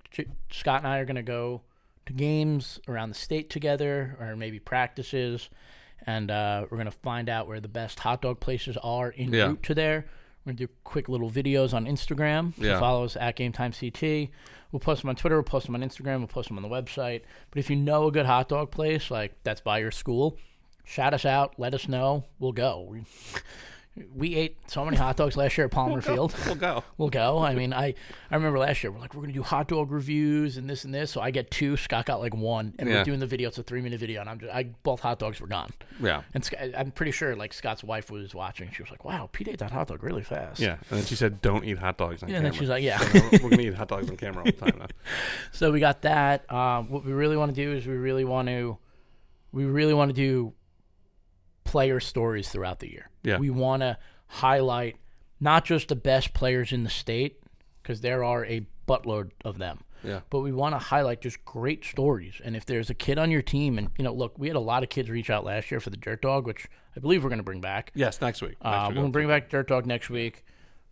[0.50, 1.62] Scott and I are gonna go
[2.06, 5.48] to games around the state together, or maybe practices,
[6.06, 9.46] and uh, we're gonna find out where the best hot dog places are in Yeah.
[9.46, 10.06] route to there.
[10.44, 12.54] We're gonna do quick little videos on Instagram.
[12.56, 12.78] So Yeah.
[12.78, 14.30] follow us at Game Time CT.
[14.72, 15.36] We'll post them on Twitter.
[15.36, 16.18] We'll post them on Instagram.
[16.18, 17.22] We'll post them on the website.
[17.50, 20.36] But if you know a good hot dog place like that's by your school,
[20.84, 21.54] shout us out.
[21.58, 22.24] Let us know.
[22.38, 22.96] We'll go.
[24.16, 26.82] We, ate so many hot dogs last year at Palmer Field We'll go.
[26.98, 27.38] we'll go.
[27.38, 27.94] I mean, I
[28.28, 30.92] I remember last year we're like we're gonna do hot dog reviews and this and
[30.92, 31.12] this.
[31.12, 31.76] So I get two.
[31.76, 32.96] Scott got like one, and Yeah.
[32.96, 33.48] we're doing the video.
[33.48, 35.70] It's a three minute video, and I'm just I both hot dogs were gone.
[36.02, 36.22] Yeah.
[36.34, 38.68] And I'm pretty sure like Scott's wife was watching.
[38.72, 40.72] She was like, "Wow, Pete ate that hot dog really fast." Yeah.
[40.90, 42.98] And then she said, "Don't eat hot dogs on And camera." then she's like, "Yeah."
[42.98, 44.86] So we're gonna eat hot dogs on camera all the time now.
[45.52, 46.50] so we got that.
[46.52, 48.76] Um, what we really want to do is we really want to
[49.52, 50.52] we really want to do
[51.74, 53.10] player stories throughout the year.
[53.24, 53.38] Yeah.
[53.38, 53.98] We want to
[54.28, 54.96] highlight
[55.40, 57.40] not just the best players in the state
[57.82, 59.80] because there are a buttload of them.
[60.04, 60.20] Yeah.
[60.30, 62.34] But we want to highlight just great stories.
[62.44, 64.60] And if there's a kid on your team, and you know, look, we had a
[64.60, 67.30] lot of kids reach out last year for the Dirt Dog, which I believe we're
[67.30, 67.90] going to bring back.
[67.94, 68.56] Yes, next week.
[68.62, 70.44] Next Uh, week we're gonna bring back Dirt Dog next week.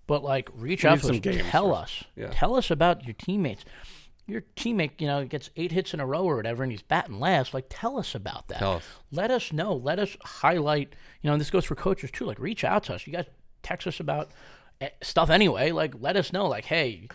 [0.08, 1.18] But like, reach We out to us.
[1.20, 2.02] games Tell us.
[2.16, 2.30] Yeah.
[2.32, 3.64] Tell us about your teammates.
[4.26, 7.18] Your teammate, you know, gets eight hits in a row or whatever, and he's batting
[7.18, 7.52] last.
[7.52, 8.58] Like, tell us about that.
[8.58, 8.84] Tell us.
[9.10, 9.74] Let us know.
[9.74, 10.94] Let us highlight.
[11.20, 12.24] You know, and this goes for coaches too.
[12.24, 13.06] Like, reach out to us.
[13.06, 13.26] You guys
[13.62, 14.30] text us about
[14.80, 15.70] eh, stuff anyway.
[15.70, 16.46] Like, let us know.
[16.46, 17.08] Like, hey,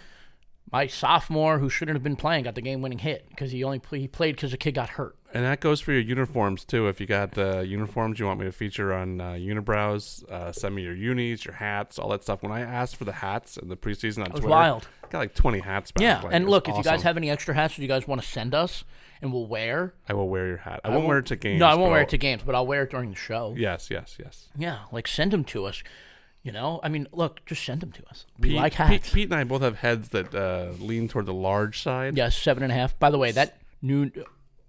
[0.71, 3.99] my sophomore who shouldn't have been playing got the game-winning hit because he only play,
[3.99, 5.16] he played because the kid got hurt.
[5.33, 6.87] And that goes for your uniforms too.
[6.87, 10.73] If you got uh, uniforms you want me to feature on uh, Unibrows, uh, send
[10.75, 12.41] me your unis, your hats, all that stuff.
[12.41, 14.87] When I asked for the hats in the preseason on Twitter, wild.
[15.03, 16.01] I got like twenty hats back.
[16.01, 18.21] Yeah, Like, and look, if you guys have any extra hats that you guys want
[18.21, 18.83] to send us,
[19.21, 19.93] and we'll wear.
[20.07, 20.81] I will wear your hat.
[20.83, 21.59] I, won't wear it to games.
[21.59, 23.53] No, I won't wear it to games, but I'll wear it during the show.
[23.57, 24.47] Yes, yes, yes.
[24.57, 25.83] Yeah, like send them to us.
[26.43, 28.25] You know, I mean, look, just send them to us.
[28.39, 29.11] We Pete, like hats.
[29.11, 32.15] Pete and I both have heads that uh, lean toward the large side.
[32.15, 32.97] Yes, seven and a half.
[32.97, 34.11] By the way, that new.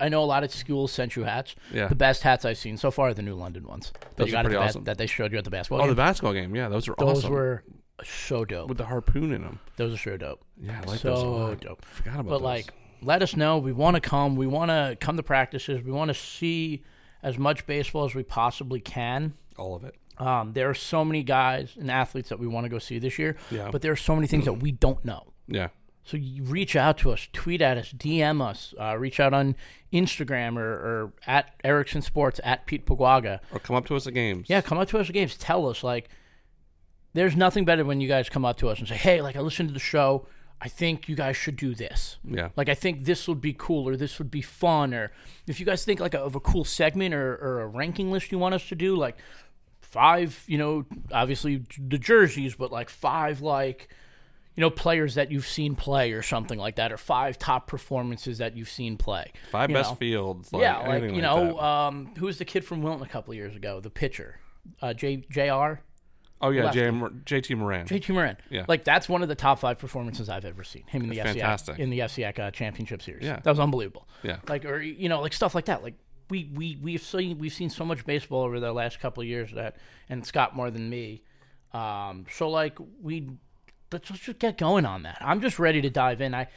[0.01, 1.55] I know a lot of schools sent you hats.
[1.73, 1.89] Yeah.
[1.89, 3.93] The best hats I've seen so far are the New London ones.
[4.01, 4.85] That Those you are got at pretty the bas- awesome.
[4.85, 5.89] that they showed you at the basketball Oh, game.
[5.91, 6.55] the basketball game.
[6.55, 7.07] Yeah, those are awesome.
[7.07, 7.33] those awesome.
[7.33, 7.65] were
[8.05, 8.69] so dope.
[8.69, 9.59] with the harpoon in them.
[9.77, 10.45] Those are so dope.
[10.61, 11.23] Yeah, I like so those.
[11.23, 11.61] a lot.
[11.61, 11.85] dope.
[11.85, 12.43] Forgot about But those.
[12.43, 12.73] like,
[13.03, 13.59] let us know.
[13.59, 14.37] We want to come.
[14.37, 15.83] We want to come to practices.
[15.83, 16.85] We want to see
[17.23, 19.35] as much baseball as we possibly can.
[19.57, 19.97] all of it.
[20.19, 23.19] Um, there are so many guys and athletes that we want to go see this
[23.21, 23.37] year.
[23.53, 23.71] Yeah.
[23.71, 25.33] But there are so many things that we don't know.
[25.47, 25.69] Yeah,
[26.09, 29.55] So you reach out to us, tweet at us, DM us, uh, reach out on
[29.93, 33.41] Instagram or, or at Erickson Sports at Pete Paguaga.
[33.53, 34.47] or come up to us at games.
[34.49, 35.37] Yeah, come up to us at games.
[35.37, 36.09] Tell us like,
[37.13, 39.41] there's nothing better when you guys come up to us and say, "Hey, like I
[39.41, 40.27] listened to the show.
[40.63, 42.17] I think you guys should do this.
[42.25, 42.49] yeah.
[42.57, 45.13] Like I think this would be cool, or this would be fun, or
[45.47, 48.33] if you guys think like a, of a cool segment or, or a ranking list
[48.33, 49.19] you want us to do, like
[49.83, 53.91] five, you know, obviously the jerseys, but like five like
[54.59, 58.39] you know players that you've seen play or something like that, or five top performances
[58.39, 59.31] that you've seen play.
[59.53, 59.95] Five you best know.
[59.95, 60.53] fields.
[60.53, 63.33] Like, yeah, like you like know, um, who was the kid from Wilton a couple
[63.35, 63.79] years ago?
[63.79, 64.41] The pitcher,
[64.83, 65.81] uh, J Jr.
[66.41, 66.73] oh yeah.
[66.73, 67.87] J- JT Moran.
[67.87, 68.37] JT Moran.
[68.51, 68.65] Yeah.
[68.67, 70.83] Like that's one of the top five performances I've ever seen.
[70.89, 71.79] Him in the fantastic.
[71.79, 73.25] in the FCIAC uh, championship series.
[73.25, 73.39] Yeah.
[73.41, 74.09] That was unbelievable.
[74.25, 74.39] Yeah.
[74.49, 75.85] Like or you know, like stuff like that.
[75.85, 75.95] Like
[76.31, 79.53] we we we've seen we've seen so much baseball over the last couple of years
[79.53, 79.77] that
[80.09, 81.23] and Scott more than me.
[81.73, 83.29] Um so like we
[83.93, 85.19] let's, let's just get going on that.
[85.21, 86.35] I'm just ready to dive in.
[86.35, 86.49] I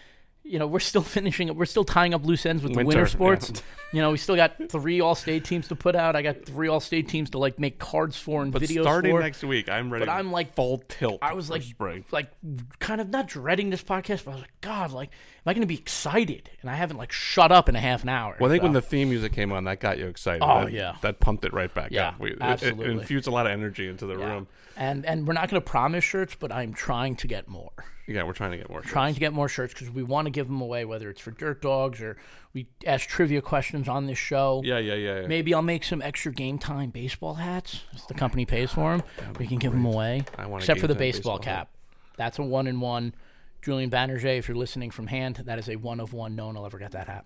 [0.43, 2.88] you know, we're still finishing up we're still tying up loose ends with the Winter,
[2.88, 3.07] winter yeah.
[3.07, 3.63] sports.
[3.93, 6.15] You know, we still got three all state teams to put out.
[6.15, 9.11] I got three all state teams to like make cards for and But videos starting
[9.11, 9.19] for.
[9.19, 10.05] next week, I'm ready.
[10.05, 11.19] But I'm like full tilt.
[11.21, 12.05] I was like, spring.
[12.09, 12.32] like,
[12.79, 15.09] kind of not dreading this podcast, but I was like, God, like,
[15.45, 16.49] am I going to be excited?
[16.61, 18.35] And I haven't like shut up in a half an hour.
[18.39, 18.65] Well, I think so.
[18.65, 20.43] when the theme music came on, that got you excited.
[20.43, 20.95] Oh, That- yeah.
[21.01, 22.19] that pumped it right back Yeah, up.
[22.19, 22.91] We, it- It, absolutely.
[22.91, 24.25] infused a lot of energy into the Yeah.
[24.25, 24.47] room.
[24.77, 27.71] and and we're not going to promise shirts, but I'm trying to get more.
[28.07, 28.81] Yeah, we're trying to get more.
[28.81, 31.31] Trying to get more shirts because we want to give them away, whether it's for
[31.31, 32.17] Dirt Dogs or
[32.53, 34.61] we ask trivia questions on this show.
[34.65, 35.21] Yeah, yeah, yeah.
[35.21, 35.27] yeah.
[35.27, 37.81] Maybe I'll make some extra game time baseball hats.
[37.93, 39.03] If the company pays for them,
[39.39, 40.23] we can give them away.
[40.37, 41.67] I want Except for the baseball, baseball hat.
[41.67, 41.69] cap.
[42.17, 43.13] That's a one in one.
[43.62, 46.36] Julian Banerjee, if you're listening from hand, that is a one of one.
[46.36, 47.26] No one will ever get that hat.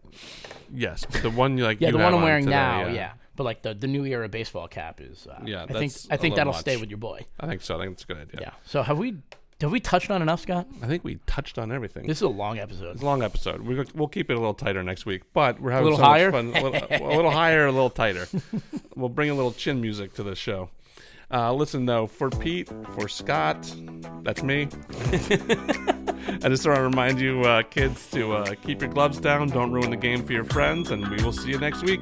[0.73, 1.79] Yes, but the one you like.
[1.79, 2.93] Yeah, the one I'm wearing today, now, yeah.
[2.93, 3.11] yeah.
[3.35, 5.27] But like the the new era baseball cap is.
[5.27, 6.59] Uh, Yeah, I think that's I think that'll much.
[6.61, 7.25] stay with your boy.
[7.39, 7.77] I think so.
[7.77, 8.39] I think it's a good idea.
[8.41, 8.51] Yeah.
[8.65, 9.17] So have we
[9.61, 10.67] have we touched on enough, Scott?
[10.81, 12.07] I think we touched on everything.
[12.07, 12.91] This is a long episode.
[12.93, 13.61] It's a long episode.
[13.61, 16.09] We're, we'll keep it a little tighter next week, but we're having a little so
[16.09, 16.31] higher?
[16.31, 16.53] fun.
[16.53, 18.27] A little, a little higher, a little tighter.
[18.97, 20.69] we'll bring a little chin music to the show.
[21.31, 23.73] Uh, listen, though, for Pete, for Scott,
[24.23, 24.67] that's me.
[25.11, 29.71] I just want to remind you, uh, kids, to uh, keep your gloves down, don't
[29.71, 32.01] ruin the game for your friends, and we will see you next week.